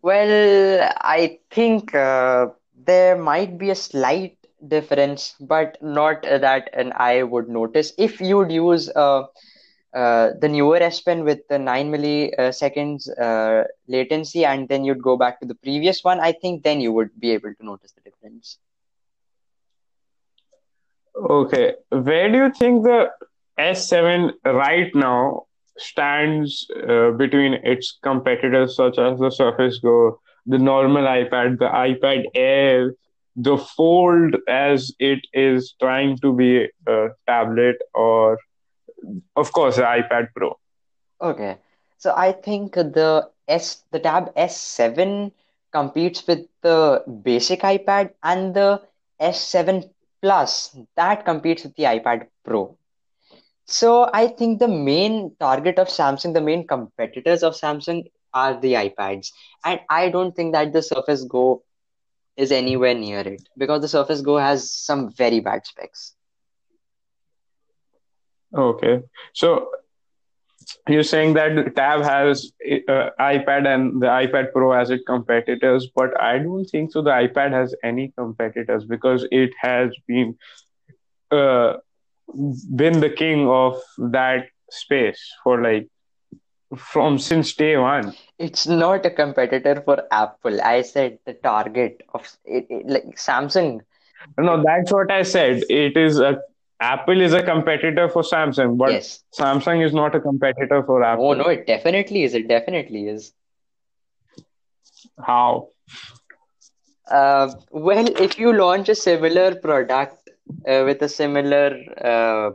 well 0.02 0.90
i 1.00 1.38
think 1.50 1.94
uh, 1.94 2.46
there 2.86 3.16
might 3.16 3.58
be 3.58 3.70
a 3.70 3.74
slight 3.74 4.36
difference 4.68 5.34
but 5.40 5.76
not 5.82 6.22
that 6.22 6.70
an 6.72 6.92
eye 6.96 7.22
would 7.22 7.48
notice. 7.48 7.92
If 7.98 8.20
you'd 8.20 8.52
use 8.52 8.88
uh, 8.94 9.24
the 9.92 10.48
newer 10.48 10.76
S 10.76 11.00
Pen 11.00 11.24
with 11.24 11.40
the 11.48 11.58
9 11.58 11.92
milliseconds 11.92 13.08
uh, 13.20 13.64
latency, 13.88 14.44
and 14.44 14.68
then 14.68 14.84
you'd 14.84 15.02
go 15.02 15.16
back 15.16 15.40
to 15.40 15.46
the 15.46 15.54
previous 15.54 16.02
one, 16.02 16.20
I 16.20 16.32
think 16.32 16.62
then 16.62 16.80
you 16.80 16.92
would 16.92 17.18
be 17.18 17.32
able 17.32 17.54
to 17.54 17.64
notice 17.64 17.92
the 17.92 18.00
difference. 18.00 18.58
Okay, 21.14 21.74
where 21.90 22.30
do 22.32 22.38
you 22.38 22.52
think 22.52 22.84
the 22.84 23.10
S7 23.58 24.32
right 24.44 24.94
now 24.94 25.46
stands 25.76 26.66
uh, 26.88 27.10
between 27.12 27.54
its 27.54 27.98
competitors 28.02 28.76
such 28.76 28.98
as 28.98 29.18
the 29.18 29.30
Surface 29.30 29.78
Go, 29.78 30.20
the 30.46 30.58
normal 30.58 31.04
iPad, 31.04 31.58
the 31.58 31.66
iPad 31.68 32.24
Air, 32.34 32.94
the 33.36 33.56
Fold 33.56 34.36
as 34.48 34.92
it 34.98 35.20
is 35.32 35.74
trying 35.80 36.18
to 36.18 36.32
be 36.34 36.68
a 36.86 37.08
tablet, 37.26 37.76
or 37.94 38.38
of 39.36 39.52
course 39.52 39.78
iPad 39.78 40.28
Pro? 40.34 40.58
Okay, 41.20 41.56
so 41.98 42.14
I 42.16 42.32
think 42.32 42.74
the 42.74 43.28
S, 43.48 43.84
the 43.90 44.00
Tab 44.00 44.34
S7 44.34 45.32
competes 45.72 46.26
with 46.26 46.46
the 46.62 47.02
basic 47.22 47.60
iPad, 47.60 48.10
and 48.22 48.54
the 48.54 48.82
S7 49.20 49.88
Plus 50.20 50.76
that 50.96 51.24
competes 51.24 51.64
with 51.64 51.74
the 51.76 51.84
iPad 51.84 52.26
Pro. 52.44 52.76
So 53.66 54.10
I 54.12 54.28
think 54.28 54.58
the 54.58 54.68
main 54.68 55.34
target 55.40 55.78
of 55.78 55.88
Samsung, 55.88 56.34
the 56.34 56.40
main 56.40 56.66
competitors 56.66 57.42
of 57.42 57.54
Samsung 57.54 58.04
are 58.34 58.60
the 58.60 58.74
iPads. 58.74 59.32
And 59.64 59.80
I 59.88 60.10
don't 60.10 60.34
think 60.34 60.52
that 60.52 60.72
the 60.72 60.82
Surface 60.82 61.24
Go 61.24 61.62
is 62.36 62.52
anywhere 62.52 62.94
near 62.94 63.20
it 63.20 63.48
because 63.56 63.82
the 63.82 63.88
Surface 63.88 64.20
Go 64.20 64.36
has 64.38 64.70
some 64.70 65.10
very 65.12 65.40
bad 65.40 65.66
specs. 65.66 66.14
Okay, 68.56 69.00
so 69.32 69.68
you're 70.88 71.02
saying 71.02 71.34
that 71.34 71.74
Tab 71.74 72.02
has 72.02 72.52
uh, 72.88 73.10
iPad 73.20 73.66
and 73.66 74.00
the 74.00 74.06
iPad 74.06 74.52
Pro 74.52 74.72
as 74.72 74.90
its 74.90 75.04
competitors, 75.06 75.88
but 75.94 76.20
I 76.20 76.38
don't 76.38 76.64
think 76.66 76.92
so. 76.92 77.02
The 77.02 77.10
iPad 77.10 77.52
has 77.52 77.74
any 77.82 78.12
competitors 78.16 78.84
because 78.84 79.26
it 79.30 79.52
has 79.60 79.90
been 80.06 80.36
uh, 81.30 81.74
been 82.76 83.00
the 83.00 83.10
king 83.10 83.48
of 83.48 83.80
that 83.98 84.46
space 84.70 85.32
for 85.42 85.62
like 85.62 85.88
from 86.76 87.18
since 87.18 87.54
day 87.54 87.76
one. 87.76 88.14
It's 88.38 88.66
not 88.66 89.04
a 89.04 89.10
competitor 89.10 89.82
for 89.84 90.02
Apple. 90.10 90.60
I 90.62 90.82
said 90.82 91.18
the 91.26 91.34
target 91.34 92.02
of 92.14 92.26
it, 92.44 92.66
it- 92.70 92.86
like 92.86 93.16
Samsung. 93.16 93.80
No, 94.38 94.62
that's 94.64 94.92
what 94.92 95.10
I 95.10 95.22
said. 95.22 95.64
It 95.68 95.96
is 95.96 96.18
a 96.20 96.40
Apple 96.82 97.20
is 97.20 97.32
a 97.32 97.42
competitor 97.42 98.08
for 98.08 98.22
Samsung, 98.22 98.76
but 98.76 98.90
Yes. 98.92 99.22
Samsung 99.38 99.84
is 99.86 99.92
not 99.92 100.14
a 100.14 100.20
competitor 100.20 100.82
for 100.82 101.02
Apple. 101.04 101.28
Oh 101.28 101.34
no, 101.34 101.46
it 101.56 101.66
definitely 101.66 102.24
is. 102.24 102.34
It 102.34 102.48
definitely 102.48 103.08
is. 103.08 103.32
How? 105.26 105.68
Uh, 107.10 107.52
well, 107.70 108.06
if 108.26 108.38
you 108.38 108.52
launch 108.52 108.88
a 108.88 108.94
similar 108.94 109.54
product 109.54 110.30
uh, 110.66 110.82
with 110.86 111.02
a 111.02 111.08
similar 111.08 111.68
uh, 112.12 112.50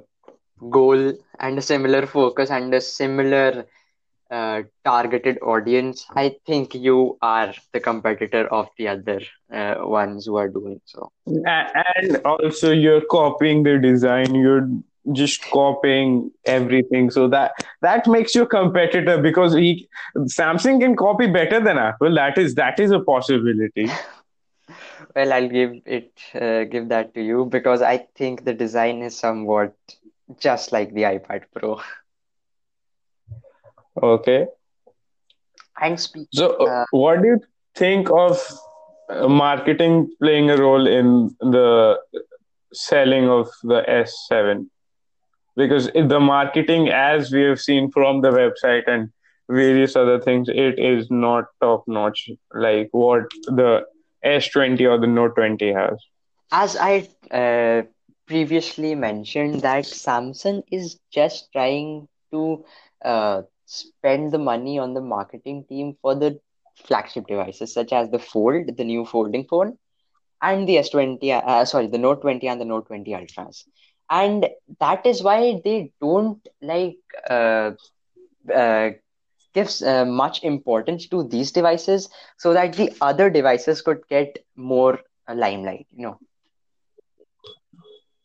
goal 0.69 1.13
and 1.39 1.57
a 1.57 1.61
similar 1.61 2.05
focus 2.05 2.49
and 2.49 2.73
a 2.73 2.81
similar 2.81 3.65
uh, 4.29 4.63
targeted 4.83 5.39
audience, 5.41 6.05
I 6.15 6.35
think 6.45 6.75
you 6.75 7.17
are 7.21 7.53
the 7.71 7.79
competitor 7.79 8.47
of 8.47 8.67
the 8.77 8.89
other 8.89 9.21
uh, 9.53 9.75
ones 9.79 10.25
who 10.25 10.35
are 10.35 10.49
doing 10.49 10.81
so. 10.85 11.11
And 11.25 12.17
also, 12.25 12.71
you're 12.71 13.05
copying 13.09 13.63
the 13.63 13.77
design. 13.77 14.35
You're 14.35 14.69
just 15.13 15.41
copying 15.49 16.31
everything. 16.45 17.09
So 17.09 17.27
that 17.29 17.53
that 17.81 18.07
makes 18.07 18.35
you 18.35 18.43
a 18.43 18.47
competitor 18.47 19.21
because 19.21 19.53
he, 19.53 19.87
Samsung 20.17 20.81
can 20.81 20.95
copy 20.95 21.27
better 21.27 21.59
than 21.59 21.77
Apple. 21.77 22.13
That 22.15 22.37
is 22.37 22.55
that 22.55 22.79
is 22.79 22.91
a 22.91 22.99
possibility. 22.99 23.89
Well, 25.15 25.33
I'll 25.33 25.49
give 25.49 25.81
it 25.85 26.11
uh, 26.35 26.65
give 26.65 26.89
that 26.89 27.15
to 27.15 27.21
you 27.23 27.45
because 27.45 27.81
I 27.81 28.05
think 28.15 28.43
the 28.43 28.53
design 28.53 29.01
is 29.01 29.17
somewhat 29.17 29.73
just 30.39 30.71
like 30.71 30.93
the 30.93 31.03
iPad 31.03 31.45
Pro. 31.53 31.81
Okay. 34.01 34.47
Thanks. 35.79 36.03
speak, 36.03 36.27
So, 36.33 36.55
uh, 36.55 36.85
what 36.91 37.21
do 37.21 37.27
you 37.27 37.41
think 37.75 38.09
of 38.11 38.39
uh, 39.09 39.27
marketing 39.27 40.09
playing 40.21 40.49
a 40.49 40.57
role 40.57 40.87
in 40.87 41.35
the 41.39 41.99
selling 42.73 43.29
of 43.29 43.49
the 43.63 43.83
S7? 43.87 44.67
Because 45.55 45.89
the 45.93 46.19
marketing, 46.19 46.89
as 46.89 47.31
we 47.31 47.41
have 47.41 47.59
seen 47.59 47.91
from 47.91 48.21
the 48.21 48.29
website 48.29 48.87
and 48.87 49.09
various 49.49 49.95
other 49.95 50.19
things, 50.19 50.49
it 50.49 50.77
is 50.77 51.09
not 51.09 51.45
top 51.61 51.83
notch 51.87 52.29
like 52.53 52.89
what 52.91 53.23
the 53.45 53.85
S20 54.23 54.81
or 54.89 54.99
the 54.99 55.07
Note 55.07 55.35
20 55.35 55.73
has. 55.73 55.97
as 56.51 56.77
I 56.77 57.07
uh, 57.31 57.83
previously 58.27 58.95
mentioned, 58.95 59.61
that 59.61 59.85
Samsung 59.85 60.63
is 60.71 60.99
just 61.11 61.51
trying 61.51 62.07
to 62.31 62.65
uh, 63.03 63.41
spend 63.67 64.31
the 64.33 64.39
money 64.39 64.79
on 64.79 64.95
the 64.95 65.01
marketing 65.01 65.65
team 65.69 65.97
for 66.01 66.15
the 66.15 66.39
flagship 66.75 67.27
devices, 67.27 67.73
such 67.73 67.93
as 67.93 68.09
the 68.11 68.19
Fold, 68.19 68.77
the 68.77 68.85
new 68.85 69.05
folding 69.05 69.45
phone, 69.45 69.77
and 70.41 70.67
the 70.67 70.77
S20, 70.79 71.31
uh, 71.33 71.65
sorry, 71.65 71.87
the 71.87 71.99
Note 71.99 72.21
20 72.21 72.47
and 72.47 72.61
the 72.61 72.65
Note 72.65 72.87
20 72.87 73.15
Ultras. 73.15 73.65
And 74.09 74.47
that 74.79 75.05
is 75.05 75.23
why 75.23 75.61
they 75.63 75.91
don't 76.01 76.39
like 76.61 76.97
uh, 77.29 77.71
uh, 78.53 78.91
gives 79.53 79.81
uh, 79.83 80.05
much 80.05 80.43
importance 80.43 81.07
to 81.09 81.23
these 81.23 81.51
devices 81.51 82.09
so 82.37 82.53
that 82.53 82.73
the 82.75 82.93
other 83.01 83.29
devices 83.29 83.81
could 83.81 84.07
get 84.09 84.39
more 84.55 84.99
uh, 85.27 85.35
limelight, 85.35 85.87
you 85.91 86.03
know. 86.03 86.19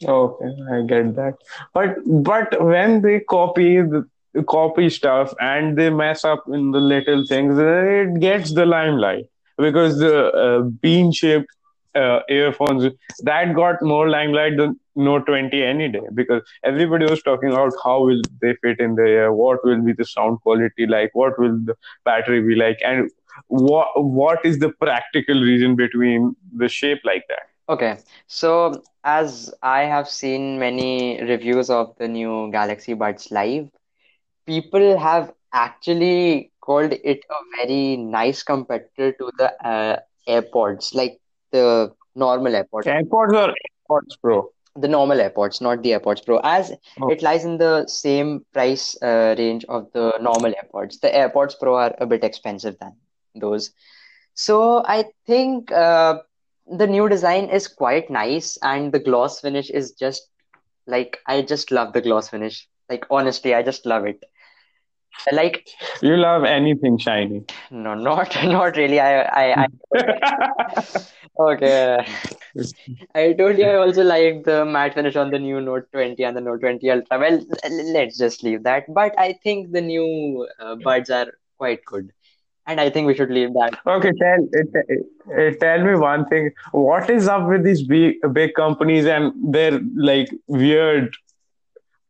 Okay, 0.07 0.51
I 0.73 0.83
get 0.87 1.15
that. 1.17 1.35
But 1.75 1.97
but 2.07 2.63
when 2.63 3.03
they 3.03 3.21
copy 3.21 3.81
the 3.81 4.09
copy 4.49 4.89
stuff 4.89 5.35
and 5.41 5.77
they 5.77 5.91
mess 5.91 6.25
up 6.25 6.45
in 6.49 6.71
the 6.71 6.81
little 6.81 7.27
things, 7.27 7.59
it 7.59 8.21
gets 8.21 8.55
the 8.55 8.67
limelight. 8.67 9.27
Because 9.59 9.99
the 9.99 10.33
uh, 10.33 10.61
bean 10.63 11.13
shaped 11.13 11.51
uh, 11.95 12.21
earphones 12.29 12.93
that 13.21 13.55
got 13.55 13.83
more 13.83 14.09
limelight 14.09 14.57
than 14.57 14.79
Note 14.95 15.27
20 15.27 15.63
any 15.63 15.89
day. 15.89 16.03
Because 16.15 16.43
everybody 16.65 17.07
was 17.07 17.23
talking 17.23 17.51
about 17.51 17.73
how 17.85 18.05
will 18.05 18.23
they 18.41 18.55
fit 18.63 18.81
in 18.81 18.95
the 18.95 19.05
ear, 19.05 19.33
what 19.33 19.65
will 19.65 19.83
be 19.83 19.93
the 19.93 20.05
sound 20.05 20.41
quality 20.41 20.87
like, 20.87 21.11
what 21.15 21.39
will 21.39 21.59
the 21.65 21.77
battery 22.05 22.43
be 22.43 22.55
like, 22.55 22.79
and 22.85 23.11
what 23.49 23.89
what 24.03 24.45
is 24.45 24.59
the 24.59 24.71
practical 24.71 25.41
reason 25.41 25.77
between 25.77 26.37
the 26.57 26.69
shape 26.69 27.01
like 27.05 27.25
that. 27.29 27.49
Okay, 27.69 27.99
so 28.27 28.83
as 29.05 29.53
I 29.63 29.83
have 29.83 30.09
seen 30.09 30.59
many 30.59 31.23
reviews 31.23 31.71
of 31.71 31.95
the 31.99 32.09
new 32.09 32.51
Galaxy 32.51 32.95
Buds 32.95 33.31
Live, 33.31 33.71
people 34.47 34.99
have 34.99 35.33
actually 35.53 36.51
called 36.61 36.93
it 36.93 37.21
a 37.31 37.41
very 37.57 37.97
nice 37.97 38.43
competitor 38.43 39.13
to 39.13 39.31
the 39.39 39.53
uh, 39.67 39.97
AirPods, 40.29 40.95
like 40.95 41.19
the 41.51 41.93
normal 42.15 42.53
AirPods. 42.53 42.85
AirPods 42.85 43.33
or 43.35 43.55
AirPods 43.91 44.17
Pro? 44.23 44.51
The 44.77 44.89
normal 44.89 45.19
AirPods, 45.19 45.61
not 45.61 45.83
the 45.83 45.91
AirPods 45.91 46.25
Pro, 46.25 46.39
as 46.43 46.73
Oh. 47.01 47.11
it 47.11 47.23
lies 47.23 47.45
in 47.45 47.59
the 47.59 47.87
same 47.87 48.45
price 48.53 48.97
uh, 49.03 49.35
range 49.39 49.65
of 49.69 49.91
the 49.93 50.13
normal 50.21 50.53
AirPods. 50.53 51.01
The 51.01 51.09
AirPods 51.09 51.59
Pro 51.61 51.75
are 51.77 51.95
a 51.99 52.07
bit 52.07 52.25
expensive 52.25 52.77
than 52.81 52.95
those. 53.35 53.73
So 54.35 54.83
I 54.87 55.05
think 55.27 55.71
uh, 55.73 56.21
the 56.67 56.87
new 56.87 57.09
design 57.09 57.51
is 57.51 57.69
quite 57.69 58.09
nice, 58.11 58.57
and 58.63 58.93
the 58.93 58.99
gloss 58.99 59.41
finish 59.41 59.69
is 59.69 59.93
just 59.93 60.29
like 60.87 61.19
I 61.27 61.43
just 61.43 61.71
love 61.71 61.93
the 61.93 62.01
gloss 62.01 62.29
finish. 62.31 62.67
Like 62.93 63.07
honestly, 63.11 63.55
I 63.55 63.63
just 63.63 63.87
love 63.87 64.07
it. 64.07 64.25
Like 65.33 65.69
You 66.03 66.17
love 66.17 66.45
anything 66.45 66.99
shiny. 66.99 67.45
no, 67.71 67.95
not 67.95 68.37
not 68.45 68.77
really. 68.77 69.01
I 69.01 69.23
I, 69.23 69.67
I 69.67 69.67
okay. 71.41 72.07
I 73.15 73.33
told 73.35 73.59
you 73.59 73.65
I 73.67 73.75
also 73.77 74.03
like 74.03 74.45
the 74.45 74.65
matte 74.65 74.95
finish 74.95 75.17
on 75.17 75.31
the 75.31 75.39
new 75.39 75.61
Note 75.61 75.87
20 75.93 76.23
and 76.25 76.37
the 76.37 76.41
Note 76.41 76.61
20 76.61 76.91
Ultra. 76.91 77.19
Well, 77.19 77.41
let's 77.93 78.19
just 78.19 78.43
leave 78.43 78.63
that. 78.65 78.85
But 78.93 79.19
I 79.19 79.35
think 79.45 79.73
the 79.73 79.81
new 79.81 80.49
uh, 80.61 80.77
buds 80.77 81.11
are 81.11 81.29
quite 81.59 81.85
good, 81.85 82.11
and 82.67 82.81
I 82.81 82.91
think 82.91 83.07
we 83.07 83.15
should 83.15 83.31
leave 83.31 83.53
that. 83.55 83.79
Okay, 83.87 84.13
tell 84.21 84.49
uh, 85.39 85.51
tell 85.61 85.85
me 85.85 85.95
one 85.97 86.27
thing. 86.29 86.51
What 86.73 87.11
is 87.11 87.29
up 87.29 87.49
with 87.49 87.65
these 87.65 87.83
big 87.87 88.17
big 88.33 88.55
companies 88.55 89.07
and 89.07 89.33
their 89.55 89.81
like 89.97 90.29
weird 90.49 91.15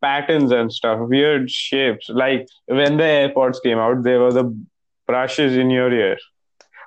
patterns 0.02 0.52
and 0.52 0.72
stuff, 0.72 0.98
weird 1.08 1.50
shapes? 1.50 2.08
Like 2.08 2.46
when 2.66 2.96
the 2.96 3.04
AirPods 3.04 3.62
came 3.62 3.78
out, 3.78 4.02
there 4.02 4.20
were 4.20 4.32
the 4.32 4.54
brushes 5.06 5.56
in 5.56 5.70
your 5.70 5.92
ear. 5.92 6.18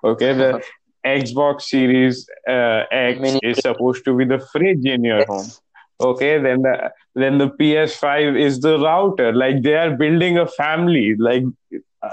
Okay, 0.03 0.33
the 0.33 0.61
Xbox 1.05 1.63
Series 1.63 2.27
uh, 2.47 2.83
X 2.91 3.19
Mini 3.19 3.39
is 3.43 3.57
supposed 3.57 4.05
to 4.05 4.15
be 4.15 4.25
the 4.25 4.39
fridge 4.51 4.85
in 4.85 5.03
your 5.03 5.25
home. 5.25 5.47
Okay, 6.01 6.39
then 6.41 6.61
the 6.61 6.91
then 7.15 7.37
the 7.37 7.49
PS5 7.49 8.39
is 8.39 8.59
the 8.59 8.77
router. 8.79 9.33
Like 9.33 9.61
they 9.63 9.75
are 9.75 9.95
building 9.95 10.37
a 10.37 10.47
family. 10.47 11.15
Like, 11.17 11.43
uh, 12.01 12.09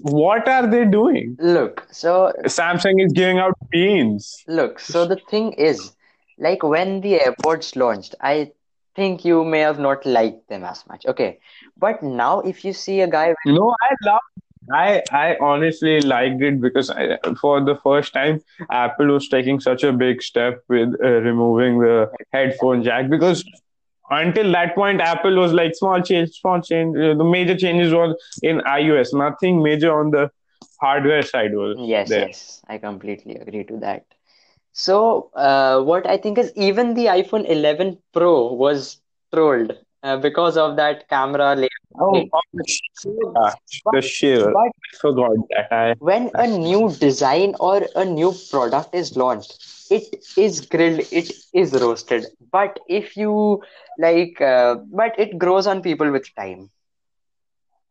what 0.00 0.48
are 0.48 0.66
they 0.66 0.84
doing? 0.84 1.36
Look, 1.38 1.86
so 1.90 2.32
Samsung 2.44 3.04
is 3.04 3.12
giving 3.12 3.38
out 3.38 3.54
beans. 3.70 4.44
look, 4.46 4.80
so 4.80 5.04
the 5.04 5.20
thing 5.30 5.52
is, 5.52 5.92
like 6.38 6.62
when 6.62 7.02
the 7.02 7.18
AirPods 7.18 7.76
launched, 7.76 8.14
I 8.20 8.52
think 8.98 9.24
you 9.24 9.44
may 9.44 9.60
have 9.60 9.78
not 9.80 10.06
liked 10.06 10.48
them 10.48 10.64
as 10.64 10.86
much. 10.88 11.06
Okay, 11.06 11.40
but 11.78 12.02
now 12.02 12.40
if 12.40 12.64
you 12.64 12.72
see 12.74 13.00
a 13.02 13.08
guy 13.08 13.28
with 13.30 13.38
No, 13.44 13.74
I 13.82 13.94
love. 14.04 14.20
I 14.72 15.02
I 15.12 15.36
honestly 15.40 16.00
liked 16.02 16.42
it 16.42 16.60
because 16.60 16.90
I, 16.90 17.18
for 17.40 17.60
the 17.64 17.76
first 17.82 18.12
time, 18.12 18.40
Apple 18.70 19.08
was 19.14 19.28
taking 19.28 19.60
such 19.60 19.82
a 19.84 19.92
big 19.92 20.22
step 20.22 20.62
with 20.68 20.94
uh, 21.02 21.08
removing 21.28 21.78
the 21.80 22.10
headphone 22.32 22.82
jack. 22.82 23.08
Because 23.10 23.44
until 24.10 24.52
that 24.52 24.74
point, 24.74 25.00
Apple 25.00 25.36
was 25.36 25.52
like 25.52 25.74
small 25.74 26.00
change, 26.02 26.30
small 26.40 26.60
change. 26.60 26.96
Uh, 26.96 27.14
the 27.14 27.24
major 27.24 27.56
changes 27.56 27.92
was 27.92 28.14
in 28.42 28.60
iOS. 28.60 29.14
Nothing 29.14 29.62
major 29.62 29.92
on 29.98 30.10
the 30.10 30.30
hardware 30.80 31.22
side 31.22 31.54
was 31.54 31.76
Yes, 31.76 32.14
there. 32.14 32.28
yes, 32.28 32.62
I 32.68 32.78
completely 32.78 33.36
agree 33.36 33.64
to 33.64 33.78
that. 33.78 34.06
So, 34.78 35.30
uh, 35.34 35.82
what 35.82 36.06
I 36.06 36.16
think 36.18 36.38
is 36.38 36.52
even 36.56 36.94
the 36.94 37.06
iPhone 37.06 37.44
11 37.48 37.98
Pro 38.12 38.52
was 38.52 39.00
trolled 39.34 39.72
uh, 40.02 40.16
because 40.18 40.56
of 40.56 40.76
that 40.76 41.08
camera 41.08 41.54
layout. 41.56 41.70
Oh, 41.98 42.28
thing. 42.28 42.30
the 42.54 42.64
So, 42.94 43.40
shiver, 43.44 43.84
but 43.84 43.94
I 43.96 44.70
forgot 45.00 45.36
that. 45.50 45.72
I 45.72 45.94
when 45.98 46.30
a 46.36 46.46
new 46.46 46.90
design 46.90 47.54
or 47.60 47.86
a 47.94 48.04
new 48.04 48.32
product 48.50 48.94
is 48.94 49.16
launched, 49.16 49.58
it 49.90 50.16
is 50.36 50.60
grilled, 50.60 51.00
it 51.10 51.32
is 51.52 51.72
roasted. 51.74 52.26
But 52.52 52.78
if 52.88 53.16
you 53.16 53.62
like, 53.98 54.40
uh, 54.40 54.76
but 54.92 55.18
it 55.18 55.38
grows 55.38 55.66
on 55.66 55.82
people 55.82 56.10
with 56.10 56.34
time. 56.34 56.70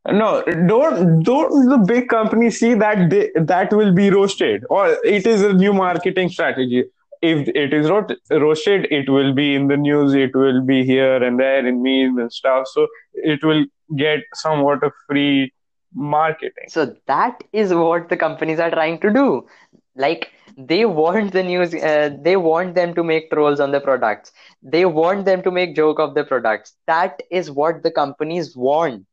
No, 0.10 0.42
don't 0.68 1.22
don't 1.24 1.70
the 1.70 1.78
big 1.86 2.08
companies 2.08 2.60
see 2.60 2.74
that 2.76 3.10
they, 3.10 3.30
that 3.36 3.74
will 3.74 3.94
be 3.94 4.10
roasted 4.10 4.64
or 4.70 4.98
it 5.04 5.28
is 5.28 5.42
a 5.42 5.52
new 5.54 5.74
marketing 5.74 6.30
strategy. 6.30 6.86
If 7.22 7.50
it 7.50 7.74
is 7.74 7.90
ro- 7.90 8.08
roasted, 8.30 8.88
it 8.90 9.10
will 9.10 9.34
be 9.34 9.56
in 9.56 9.68
the 9.68 9.76
news. 9.76 10.14
It 10.14 10.36
will 10.36 10.62
be 10.64 10.86
here 10.86 11.22
and 11.22 11.40
there 11.40 11.66
in 11.66 11.84
memes 11.84 12.20
and 12.20 12.32
stuff. 12.32 12.68
So 12.72 12.88
it 13.14 13.44
will 13.44 13.66
get 13.98 14.20
somewhat 14.34 14.84
of 14.84 14.94
free 15.08 15.52
marketing. 15.94 16.70
So 16.70 16.96
that 17.08 17.44
is 17.52 17.74
what 17.74 18.08
the 18.08 18.16
companies 18.18 18.60
are 18.60 18.72
trying 18.72 19.00
to 19.00 19.12
do. 19.12 19.48
Like 19.96 20.32
they 20.58 20.86
want 20.86 21.34
the 21.34 21.44
news, 21.44 21.74
uh, 21.74 22.16
they 22.22 22.38
want 22.38 22.76
them 22.76 22.94
to 22.94 23.04
make 23.04 23.30
trolls 23.32 23.60
on 23.60 23.72
the 23.72 23.82
products. 23.82 24.32
They 24.62 24.86
want 24.86 25.26
them 25.26 25.44
to 25.44 25.52
make 25.52 25.76
joke 25.76 26.00
of 26.00 26.14
the 26.14 26.24
products. 26.24 26.76
That 26.86 27.22
is 27.30 27.52
what 27.52 27.84
the 27.84 27.92
companies 27.92 28.56
want. 28.56 29.06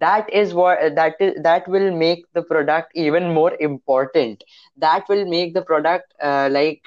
That 0.00 0.32
is 0.32 0.54
what 0.54 0.94
that 0.94 1.14
is 1.20 1.42
that 1.42 1.66
will 1.68 1.90
make 1.94 2.24
the 2.34 2.42
product 2.42 2.92
even 2.94 3.32
more 3.32 3.54
important. 3.60 4.44
That 4.76 5.08
will 5.08 5.24
make 5.26 5.54
the 5.54 5.62
product 5.62 6.12
uh, 6.22 6.48
like 6.50 6.82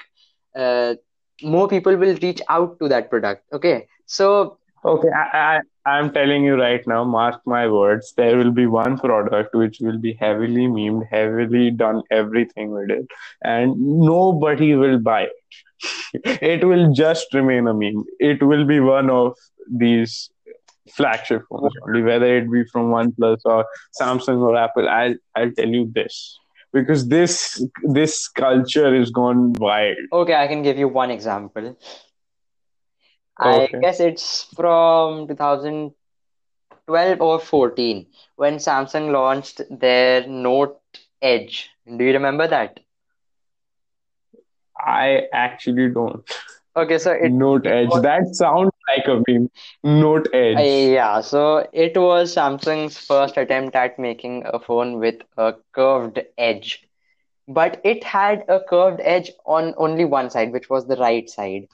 uh, 0.56 0.94
more 1.42 1.68
people 1.68 1.96
will 1.96 2.16
reach 2.22 2.40
out 2.48 2.78
to 2.80 2.88
that 2.88 3.10
product. 3.10 3.44
Okay, 3.52 3.86
so 4.06 4.58
Okay, 4.84 5.08
I, 5.10 5.60
I 5.86 5.90
I'm 5.90 6.10
telling 6.12 6.44
you 6.44 6.54
right 6.54 6.86
now. 6.86 7.04
Mark 7.04 7.40
my 7.46 7.68
words. 7.68 8.14
There 8.16 8.36
will 8.38 8.50
be 8.50 8.66
one 8.66 8.98
product 8.98 9.54
which 9.54 9.78
will 9.80 9.98
be 9.98 10.14
heavily 10.14 10.66
memed, 10.68 11.06
heavily 11.10 11.70
done 11.70 12.02
everything 12.10 12.70
with 12.70 12.90
it, 12.90 13.06
and 13.42 13.74
nobody 13.78 14.74
will 14.74 14.98
buy 14.98 15.22
it. 15.28 15.32
It 16.42 16.64
will 16.64 16.92
just 16.92 17.34
remain 17.34 17.66
a 17.66 17.74
meme. 17.74 18.04
It 18.18 18.42
will 18.42 18.64
be 18.64 18.80
one 18.80 19.10
of 19.10 19.36
these 19.70 20.30
flagship 20.96 21.42
phones 21.48 21.72
only, 21.86 22.02
whether 22.02 22.36
it 22.36 22.50
be 22.50 22.64
from 22.64 22.90
OnePlus 22.90 23.40
or 23.44 23.64
Samsung 24.00 24.40
or 24.40 24.56
Apple. 24.56 24.88
I'll 24.88 25.14
I'll 25.34 25.52
tell 25.52 25.68
you 25.68 25.90
this 25.92 26.38
because 26.72 27.08
this 27.08 27.64
this 27.82 28.28
culture 28.28 28.94
is 28.94 29.10
gone 29.10 29.52
wild. 29.54 29.96
okay, 30.12 30.34
I 30.34 30.46
can 30.46 30.62
give 30.62 30.78
you 30.78 30.88
one 30.88 31.10
example. 31.10 31.76
I 33.38 33.68
guess 33.80 34.00
it's 34.00 34.44
from 34.54 35.26
2012 35.26 37.20
or 37.22 37.38
14 37.38 38.06
when 38.36 38.56
Samsung 38.56 39.12
launched 39.12 39.62
their 39.70 40.26
Note 40.26 40.78
Edge. 41.22 41.70
Do 41.86 42.04
you 42.04 42.12
remember 42.12 42.46
that? 42.48 42.80
I 44.78 45.22
actually 45.32 45.88
don't. 45.88 46.22
Okay, 46.76 46.98
so 46.98 47.12
it 47.12 47.30
Note 47.30 47.66
Edge. 47.66 47.88
was 47.88 48.02
That 48.02 48.34
sounds 48.34 48.69
like 48.96 49.06
a 49.08 49.22
meme. 49.28 49.50
Note 49.82 50.28
Edge. 50.32 50.74
yeah, 50.92 51.20
so 51.20 51.68
it 51.72 51.96
was 51.96 52.34
Samsung's 52.34 52.98
first 52.98 53.36
attempt 53.36 53.74
at 53.76 53.98
making 53.98 54.44
a 54.46 54.58
phone 54.58 54.98
with 54.98 55.16
a 55.36 55.54
curved 55.72 56.20
edge. 56.38 56.84
But 57.48 57.80
it 57.84 58.04
had 58.04 58.44
a 58.48 58.60
curved 58.60 59.00
edge 59.02 59.30
on 59.46 59.74
only 59.76 60.04
one 60.04 60.30
side, 60.30 60.52
which 60.52 60.68
was 60.70 60.86
the 60.86 60.96
right 60.96 61.28
side. 61.28 61.66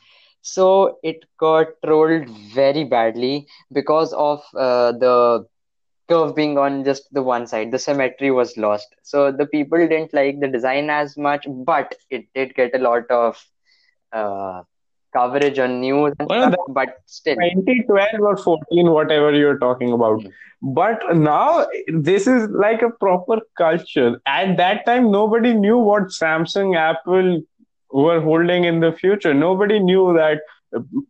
So 0.43 0.99
it 1.03 1.25
got 1.39 1.69
trolled 1.85 2.29
very 2.55 2.85
badly 2.85 3.47
because 3.73 4.13
of 4.13 4.43
uh, 4.57 4.93
the 4.93 5.47
curve 6.09 6.35
being 6.35 6.59
on 6.59 6.85
just 6.85 7.13
the 7.13 7.23
one 7.23 7.47
side. 7.47 7.71
The 7.73 7.79
symmetry 7.79 8.31
was 8.31 8.57
lost. 8.57 8.95
So 9.03 9.31
the 9.33 9.47
people 9.47 9.79
didn't 9.79 10.15
like 10.15 10.41
the 10.41 10.49
design 10.49 10.91
as 10.91 11.17
much, 11.17 11.47
but 11.49 11.95
it 12.11 12.27
did 12.35 12.55
get 12.55 12.75
a 12.75 12.79
lot 12.79 13.11
of 13.11 13.45
uh, 14.13 14.63
coverage 15.17 15.59
on 15.59 15.81
news 15.81 16.13
and 16.19 16.29
Well, 16.29 16.51
stuff, 16.53 16.67
but 16.81 16.97
still, 17.07 17.37
2012 17.37 18.21
or 18.21 18.37
14, 18.37 18.91
whatever 18.91 19.33
you're 19.33 19.59
talking 19.59 19.93
about. 19.93 20.21
Mm. 20.21 20.33
But 20.63 21.03
now 21.17 21.67
this 22.09 22.27
is 22.27 22.49
like 22.51 22.83
a 22.83 22.91
proper 22.91 23.41
culture. 23.59 24.21
At 24.27 24.57
that 24.63 24.85
time, 24.87 25.11
nobody 25.11 25.53
knew 25.55 25.79
what 25.79 26.05
Samsung, 26.21 26.77
Apple 26.77 27.41
were 27.91 28.21
holding 28.21 28.65
in 28.65 28.81
the 28.81 28.93
future. 28.93 29.35
Nobody 29.35 29.79
knew 29.79 30.13
that 30.15 30.41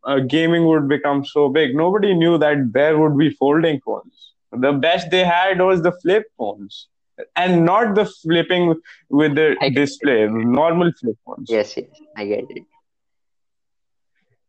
uh, 0.05 0.19
gaming 0.21 0.67
would 0.67 0.89
become 0.89 1.25
so 1.25 1.49
big. 1.49 1.75
Nobody 1.75 2.15
knew 2.15 2.39
that 2.39 2.73
there 2.73 2.99
would 2.99 3.17
be 3.19 3.31
folding 3.31 3.81
phones. 3.81 4.33
The 4.53 4.73
best 4.73 5.11
they 5.11 5.25
had 5.25 5.61
was 5.61 5.83
the 5.83 5.93
flip 6.03 6.25
phones. 6.39 6.89
And 7.35 7.65
not 7.65 7.95
the 7.95 8.05
flipping 8.05 8.75
with 9.09 9.35
the 9.37 9.57
I 9.63 9.71
display, 9.71 10.27
normal 10.29 10.93
flip 11.01 11.17
phones. 11.25 11.49
yes, 11.51 11.75
yes, 11.77 11.87
I 12.15 12.27
get 12.27 12.45
it. 12.51 12.65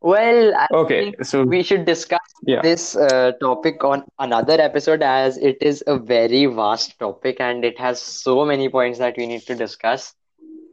Well, 0.02 0.54
I 0.56 0.68
Okay, 0.72 1.12
think 1.12 1.24
so 1.26 1.44
we 1.44 1.64
should 1.64 1.86
discuss 1.86 2.20
yeah. 2.46 2.62
this 2.62 2.96
uh, 2.96 3.32
topic 3.42 3.84
on 3.84 4.04
another 4.20 4.60
episode 4.62 5.02
as 5.02 5.38
it 5.38 5.58
is 5.62 5.84
a 5.88 5.98
very 5.98 6.46
vast 6.46 6.98
topic 7.00 7.40
and 7.40 7.66
it 7.66 7.80
has 7.80 8.02
so 8.02 8.46
many 8.46 8.70
points 8.70 9.00
that 9.00 9.18
we 9.18 9.26
need 9.28 9.42
to 9.42 9.56
discuss. 9.56 10.14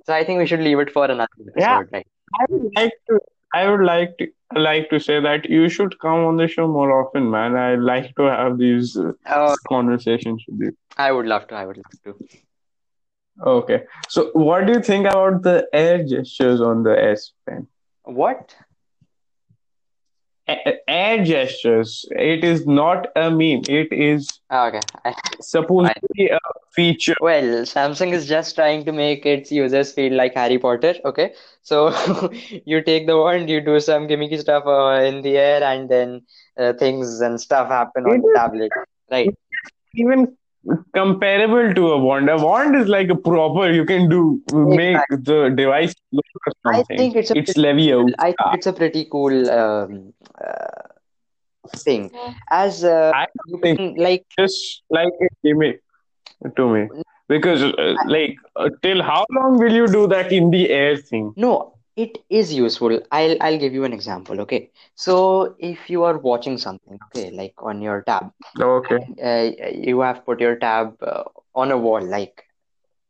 So 0.06 0.12
I 0.14 0.24
think 0.24 0.38
we 0.38 0.46
should 0.46 0.60
leave 0.60 0.78
it 0.78 0.90
for 0.90 1.04
another 1.06 1.28
Yeah. 1.56 1.82
right? 1.92 2.06
I 2.40 2.44
would 2.50 2.70
like 2.76 2.92
to 3.08 3.20
I 3.54 3.70
would 3.70 3.84
like 3.84 4.16
to 4.18 4.28
like 4.56 4.90
to 4.90 4.98
say 5.00 5.20
that 5.20 5.48
you 5.48 5.68
should 5.68 5.98
come 6.00 6.24
on 6.24 6.37
the 6.37 6.48
show 6.48 6.66
more 6.68 6.90
often, 7.00 7.30
man. 7.30 7.56
I 7.56 7.74
like 7.76 8.14
to 8.16 8.22
have 8.24 8.58
these 8.58 8.96
uh, 8.96 9.12
Oh, 9.26 9.54
conversations 9.68 10.44
with 10.48 10.60
you. 10.60 10.76
I 10.98 11.12
would 11.12 11.26
love 11.26 11.46
to. 11.48 11.54
I 11.54 11.66
would 11.66 11.76
love 11.78 11.96
to. 12.04 12.14
Okay. 13.44 13.82
So 14.08 14.30
what 14.32 14.66
do 14.66 14.72
you 14.74 14.80
think 14.82 15.06
about 15.06 15.42
the 15.42 15.66
air 15.72 16.04
gestures 16.04 16.60
on 16.60 16.82
the 16.82 16.96
S 17.02 17.32
Pen? 17.46 17.66
What? 18.04 18.54
Air 20.46 21.24
gestures. 21.24 22.04
It 22.11 22.44
is 22.44 22.66
not 22.66 23.07
a 23.16 23.30
meme. 23.30 23.62
It 23.68 23.92
is 23.92 24.28
Ah, 24.50 24.66
Okay. 24.68 24.80
I, 25.04 25.14
supposed 25.40 25.88
I, 25.90 25.94
to 25.94 26.09
be 26.14 26.28
a 26.28 26.38
feature. 26.72 27.14
well, 27.20 27.62
Samsung 27.64 28.12
is 28.12 28.26
just 28.28 28.54
trying 28.54 28.85
to 28.85 28.92
make 28.92 29.24
its 29.26 29.50
users 29.50 29.92
feel 29.92 30.12
like 30.12 30.35
Harry 30.35 30.59
Potter. 30.59 30.94
Okay. 31.04 31.33
So 31.62 31.88
you 32.66 32.83
take 32.83 33.07
the 33.07 33.16
wand, 33.16 33.48
you 33.48 33.61
do 33.61 33.80
some 33.80 34.07
gimmicky 34.07 34.38
stuff 34.38 34.64
uh, 34.66 35.00
in 35.02 35.22
the 35.22 35.37
air, 35.38 35.62
and 35.62 35.88
then 35.88 36.22
uh, 36.59 36.72
things 36.74 37.20
and 37.20 37.40
stuff 37.40 37.68
happen 37.68 38.04
on 38.07 38.16
It 38.16 38.22
the 38.22 38.28
is 38.28 38.35
tablet. 38.35 38.72
Right. 39.11 39.35
even 39.94 40.37
comparable 40.94 41.74
to 41.74 41.92
a 41.92 41.98
wand. 41.98 42.29
A 42.29 42.37
wand 42.37 42.74
is 42.77 42.88
like 42.88 43.09
a 43.09 43.16
proper. 43.16 43.70
You 43.70 43.85
can 43.85 44.09
do 44.09 44.42
make 44.53 44.96
Exactly. 44.96 45.16
the 45.24 45.50
device 45.57 45.94
look 46.12 46.24
or 46.64 46.74
I 46.74 46.83
think 46.96 47.16
it's 47.16 47.31
a 47.31 47.37
It's 47.37 47.55
pretty 47.55 47.74
cool. 47.90 48.12
I 48.18 48.33
think 48.33 48.55
it's 48.55 48.66
a 48.66 48.72
pretty 48.72 49.07
cool 49.11 49.50
um, 49.50 50.12
uh, 50.40 50.88
thing. 51.77 52.11
As 52.50 52.85
uh, 52.85 53.12
I 53.14 53.27
you 53.46 53.59
think 53.62 53.79
can 53.79 53.94
like 53.96 54.24
just 54.38 54.83
like 54.90 55.12
a 55.20 55.29
gimmick 55.44 55.83
to 56.57 56.68
me 56.68 56.88
because 57.29 57.62
uh, 57.62 57.94
like 58.07 58.37
uh, 58.57 58.68
till 58.83 59.03
how 59.03 59.24
long 59.31 59.59
will 59.59 59.72
you 59.72 59.87
do 59.87 60.07
that 60.09 60.33
in 60.33 60.50
the 60.50 60.70
air 60.70 60.96
thing 60.96 61.33
no, 61.37 61.73
it 61.96 62.18
is 62.28 62.52
useful. 62.52 63.00
I'll 63.12 63.37
I'll 63.40 63.59
give 63.59 63.72
you 63.74 63.85
an 63.85 63.92
example. 63.92 64.40
Okay. 64.40 64.70
So 64.94 65.54
if 65.59 65.88
you 65.90 66.04
are 66.04 66.18
watching 66.18 66.59
something, 66.59 66.98
okay, 67.07 67.30
like 67.30 67.54
on 67.59 67.83
your 67.83 68.02
tab, 68.02 68.33
okay 68.61 68.98
uh, 69.22 69.70
you 69.72 70.00
have 70.00 70.24
put 70.24 70.40
your 70.40 70.57
tab 70.57 70.96
uh, 71.02 71.24
on 71.54 71.70
a 71.70 71.78
wall, 71.78 72.02
like 72.02 72.44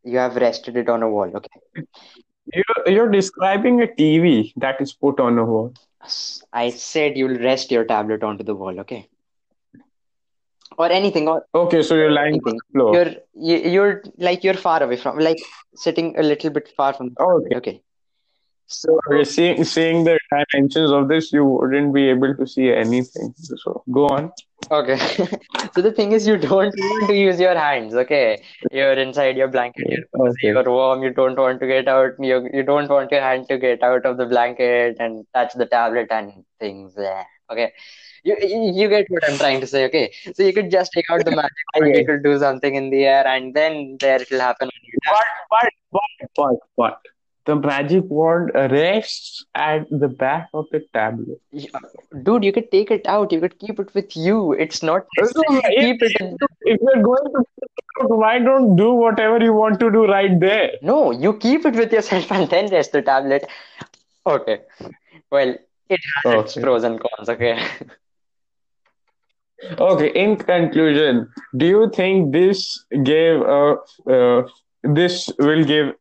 you 0.05 0.19
have 0.19 0.37
rested 0.37 0.77
it 0.77 0.89
on 0.89 1.03
a 1.03 1.09
wall. 1.09 1.31
Okay. 1.35 1.85
you're, 2.55 2.89
you're 2.95 3.11
describing 3.11 3.83
a 3.83 3.87
tv 3.87 4.53
that 4.57 4.81
is 4.81 4.93
put 4.93 5.19
on 5.21 5.39
a 5.39 5.45
wall 5.45 5.73
i 6.53 6.69
said 6.71 7.17
you'll 7.17 7.39
rest 7.39 7.71
your 7.71 7.85
tablet 7.85 8.23
onto 8.23 8.45
the 8.45 8.55
wall. 8.55 8.79
Okay. 8.81 9.09
Or 10.77 10.91
anything, 10.91 11.29
or 11.29 11.47
okay 11.55 11.83
so 11.83 11.95
you're 11.95 12.11
lying 12.11 12.35
on 12.35 12.41
anything. 12.41 12.59
the 12.59 12.73
floor 12.73 12.95
You're 12.95 13.13
you- 13.35 13.71
you're 13.75 14.03
like 14.19 14.43
you're 14.45 14.61
far 14.67 14.83
away 14.83 14.97
from, 14.97 15.19
like 15.19 15.39
sitting 15.75 16.19
a 16.19 16.23
little 16.23 16.51
bit 16.51 16.69
far 16.77 16.93
from 16.93 17.11
the 17.11 17.23
okay 17.23 17.57
Okay. 17.57 17.81
So 18.67 18.99
okay 19.11 19.25
seeing 19.25 19.65
seeing 19.65 20.05
the 20.05 20.19
dimensions 20.31 20.91
of 20.91 21.09
this 21.09 21.33
you 21.33 21.45
wouldn't 21.45 21.95
be 21.95 22.09
able 22.09 22.35
to 22.35 22.47
see 22.47 22.73
anything 22.73 23.35
so 23.39 23.83
go 23.91 24.07
on 24.07 24.33
Okay. 24.71 24.99
So 25.75 25.83
the 25.83 25.93
thing 25.93 26.13
is, 26.13 26.27
you 26.27 26.37
don't 26.37 26.53
want 26.91 27.09
to 27.09 27.17
use 27.17 27.41
your 27.41 27.55
hands, 27.57 27.95
okay? 27.95 28.43
You're 28.71 28.93
inside 28.93 29.37
your 29.37 29.49
blanket, 29.49 29.85
you're 29.89 30.07
cozy, 30.15 30.31
okay 30.31 30.49
you're 30.49 30.71
warm, 30.71 31.03
you 31.03 31.11
don't 31.11 31.37
want 31.37 31.61
to 31.61 31.67
get 31.67 31.89
out, 31.89 32.13
you 32.21 32.49
you 32.53 32.63
don't 32.63 32.89
want 32.89 33.11
your 33.11 33.21
hand 33.21 33.49
to 33.49 33.59
get 33.59 33.83
out 33.83 34.07
of 34.07 34.17
the 34.17 34.27
blanket 34.27 34.97
and 35.01 35.27
touch 35.35 35.55
the 35.55 35.67
tablet 35.67 36.09
and 36.11 36.45
things. 36.61 36.95
Yeah. 36.97 37.25
Okay. 37.51 37.73
You, 38.23 38.37
you 38.41 38.73
you 38.83 38.89
get 38.89 39.07
what 39.09 39.29
I'm 39.29 39.37
trying 39.37 39.61
to 39.61 39.67
say, 39.67 39.85
okay? 39.87 40.13
So 40.35 40.43
you 40.45 40.53
could 40.53 40.71
just 40.71 40.93
take 40.93 41.11
out 41.11 41.25
the 41.25 41.33
magic 41.33 41.51
I 41.75 41.81
wand, 41.81 41.97
you 41.97 42.07
could 42.07 42.23
do 42.23 42.39
something 42.39 42.75
in 42.75 42.91
the 42.91 43.05
air, 43.05 43.27
and 43.27 43.53
then 43.55 43.97
there 44.01 44.23
it'll 44.23 44.41
happen 44.41 44.69
on 44.69 44.81
your 44.83 45.01
tablet. 45.05 45.25
but 45.51 45.73
but 45.93 46.01
but 46.37 46.37
but 46.37 46.57
but 46.77 47.14
the 47.47 47.55
magic 47.57 48.05
wand 48.09 48.51
rests 48.55 49.45
at 49.55 49.87
the 49.91 50.09
back 50.09 50.49
of 50.55 50.67
the 50.73 50.81
tablet 50.93 51.41
Yeah. 51.51 51.81
Dude, 52.23 52.45
you 52.45 52.53
could 52.53 52.71
take 52.71 52.91
it 52.91 53.07
out, 53.07 53.33
you 53.33 53.41
could 53.41 53.59
keep 53.59 53.79
it 53.79 53.95
with 53.95 54.17
you. 54.17 54.53
It's 54.53 54.83
not 54.83 55.07
So 55.23 55.43
if, 55.49 56.03
it 56.03 56.21
in. 56.21 56.37
if 56.63 56.81
you're 56.81 57.03
going 57.03 57.25
to 57.25 57.45
put 57.45 57.47
it 57.63 58.03
out, 58.03 58.11
why 58.19 58.39
don't 58.39 58.77
do 58.77 58.93
whatever 58.93 59.43
you 59.45 59.53
want 59.53 59.79
to 59.81 59.91
do 59.91 60.07
right 60.07 60.39
there 60.41 60.73
No, 60.83 61.11
you 61.11 61.35
keep 61.35 61.65
it 61.67 61.75
with 61.75 61.93
yourself 61.93 62.31
and 62.33 62.49
then 62.51 62.69
rest 62.71 62.93
the 62.93 63.03
tablet. 63.03 63.47
Okay. 64.27 64.61
Well, 65.31 65.57
it 65.89 66.01
has 66.25 66.45
its 66.45 66.55
pros 66.57 66.85
and 66.85 67.01
cons, 67.01 67.29
okay? 67.29 67.59
Okay, 69.79 70.09
in 70.15 70.37
conclusion, 70.37 71.29
do 71.57 71.67
you 71.67 71.91
think 71.95 72.33
this 72.33 72.85
gave 73.03 73.41
a 73.41 73.77
uh, 74.11 74.43
this 74.83 75.31
will 75.39 75.65
give 75.65 75.95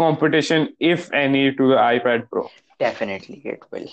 competition, 0.00 0.68
if 0.92 1.12
any, 1.12 1.44
to 1.60 1.68
the 1.74 1.76
iPad 1.76 2.28
Pro? 2.30 2.48
Definitely 2.78 3.42
it 3.44 3.62
will. 3.70 3.88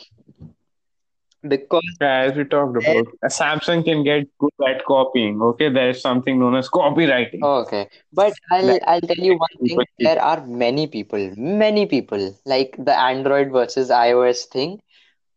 Because 1.47 1.97
As 2.01 2.35
we 2.35 2.43
talked 2.43 2.77
about, 2.77 3.07
Samsung 3.25 3.83
can 3.85 4.03
get 4.03 4.27
good 4.39 4.67
at 4.67 4.83
copying. 4.85 5.41
Okay, 5.49 5.69
there 5.69 5.89
is 5.89 6.01
something 6.01 6.39
known 6.39 6.55
as 6.55 6.69
copywriting 6.77 7.43
okay. 7.43 7.83
But 8.11 8.33
I'll 8.51 8.65
that 8.71 8.87
I'll 8.93 9.01
tell 9.11 9.23
you 9.27 9.37
one 9.43 9.67
thing. 9.67 9.83
There 9.99 10.21
are 10.21 10.45
many 10.45 10.87
people, 10.87 11.27
many 11.37 11.85
people, 11.85 12.25
like 12.45 12.75
the 12.89 12.97
Android 12.99 13.51
versus 13.51 13.89
iOS 13.89 14.45
thing, 14.55 14.79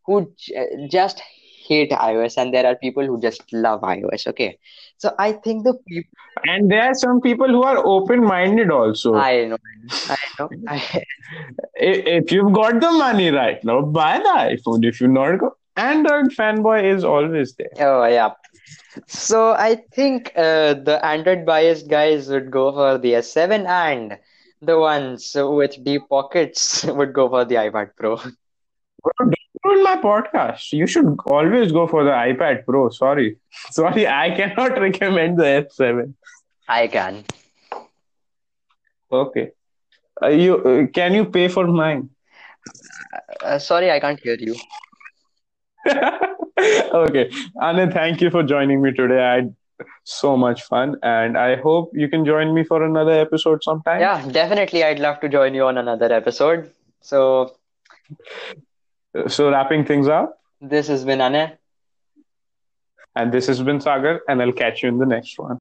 who 0.05 0.17
j 0.37 0.87
just 0.97 1.21
hate 1.67 1.91
iOS, 1.91 2.37
and 2.37 2.53
there 2.53 2.65
are 2.71 2.75
people 2.75 3.05
who 3.05 3.19
just 3.27 3.53
love 3.53 3.81
iOS, 3.81 4.27
okay? 4.33 4.57
So 5.01 5.15
I 5.17 5.31
think 5.31 5.63
the 5.63 5.73
people 5.89 6.17
And 6.47 6.69
there 6.71 6.83
are 6.83 6.93
some 6.93 7.21
people 7.21 7.47
who 7.47 7.63
are 7.63 7.77
open-minded 7.83 8.69
also. 8.69 9.15
I 9.15 9.45
know, 9.45 9.57
I 10.07 10.17
know, 10.37 10.49
I 10.67 10.77
If, 11.75 12.05
if 12.25 12.31
you've 12.31 12.53
got 12.53 12.79
the 12.79 12.91
money 12.91 13.31
right 13.31 13.63
now, 13.63 13.81
buy 13.81 14.19
the 14.19 14.35
iPhone. 14.55 14.85
If 14.85 15.01
you 15.01 15.07
not 15.07 15.39
go, 15.39 15.55
Android 15.75 16.27
fanboy 16.37 16.83
is 16.95 17.03
always 17.03 17.55
there. 17.55 17.71
Oh, 17.79 18.05
yeah. 18.05 18.33
So 19.07 19.53
I 19.53 19.77
think 19.91 20.33
uh, 20.35 20.75
the 20.75 20.99
Android 21.03 21.47
biased 21.47 21.89
guys 21.89 22.29
would 22.29 22.51
go 22.51 22.71
for 22.71 22.99
the 22.99 23.13
S7 23.13 23.65
and 23.65 24.19
the 24.61 24.77
ones 24.77 25.35
with 25.35 25.83
deep 25.83 26.03
pockets 26.09 26.83
would 26.99 27.13
go 27.13 27.27
for 27.27 27.43
the 27.43 27.55
iPad 27.55 27.95
Pro. 27.97 28.19
Bro, 29.63 29.81
my 29.83 29.97
podcast. 29.97 30.71
You 30.73 30.87
should 30.87 31.17
always 31.25 31.71
go 31.71 31.87
for 31.87 32.03
the 32.03 32.11
iPad 32.11 32.65
Pro. 32.65 32.89
Sorry. 32.89 33.37
Sorry, 33.71 34.07
I 34.07 34.31
cannot 34.35 34.79
recommend 34.87 35.37
the 35.39 35.67
S7. 35.69 36.13
I 36.67 36.87
can. 36.87 37.23
Okay. 39.11 39.51
Uh, 40.21 40.27
you 40.27 40.57
uh, 40.57 40.87
can 40.87 41.13
you 41.13 41.25
pay 41.25 41.47
for 41.47 41.67
mine? 41.67 42.09
Uh, 43.43 43.57
sorry, 43.59 43.91
I 43.91 43.99
can't 43.99 44.19
hear 44.19 44.37
you. 44.39 44.55
okay. 45.89 47.29
Anand, 47.57 47.93
thank 47.93 48.21
you 48.21 48.29
for 48.29 48.43
joining 48.43 48.81
me 48.81 48.91
today. 48.93 49.21
I 49.23 49.35
had 49.35 49.55
so 50.03 50.37
much 50.37 50.61
fun 50.63 50.95
and 51.01 51.37
I 51.37 51.55
hope 51.55 51.91
you 51.93 52.07
can 52.07 52.23
join 52.23 52.53
me 52.53 52.63
for 52.63 52.83
another 52.83 53.11
episode 53.19 53.63
sometime. 53.63 53.99
Yeah, 53.99 54.25
definitely. 54.31 54.83
I'd 54.83 54.99
love 54.99 55.19
to 55.21 55.29
join 55.29 55.55
you 55.55 55.65
on 55.65 55.77
another 55.77 56.11
episode. 56.13 56.71
So 57.01 57.55
Uh, 58.51 58.55
So 59.27 59.51
wrapping 59.51 59.85
things 59.85 60.07
up, 60.07 60.39
this 60.61 60.87
has 60.87 61.03
been 61.03 61.19
Anand. 61.19 61.57
and 63.15 63.31
this 63.31 63.47
has 63.47 63.61
been 63.61 63.81
Sagar, 63.81 64.21
and 64.27 64.41
I'll 64.41 64.53
catch 64.53 64.83
you 64.83 64.89
in 64.89 64.97
the 64.99 65.05
next 65.05 65.37
one. 65.37 65.49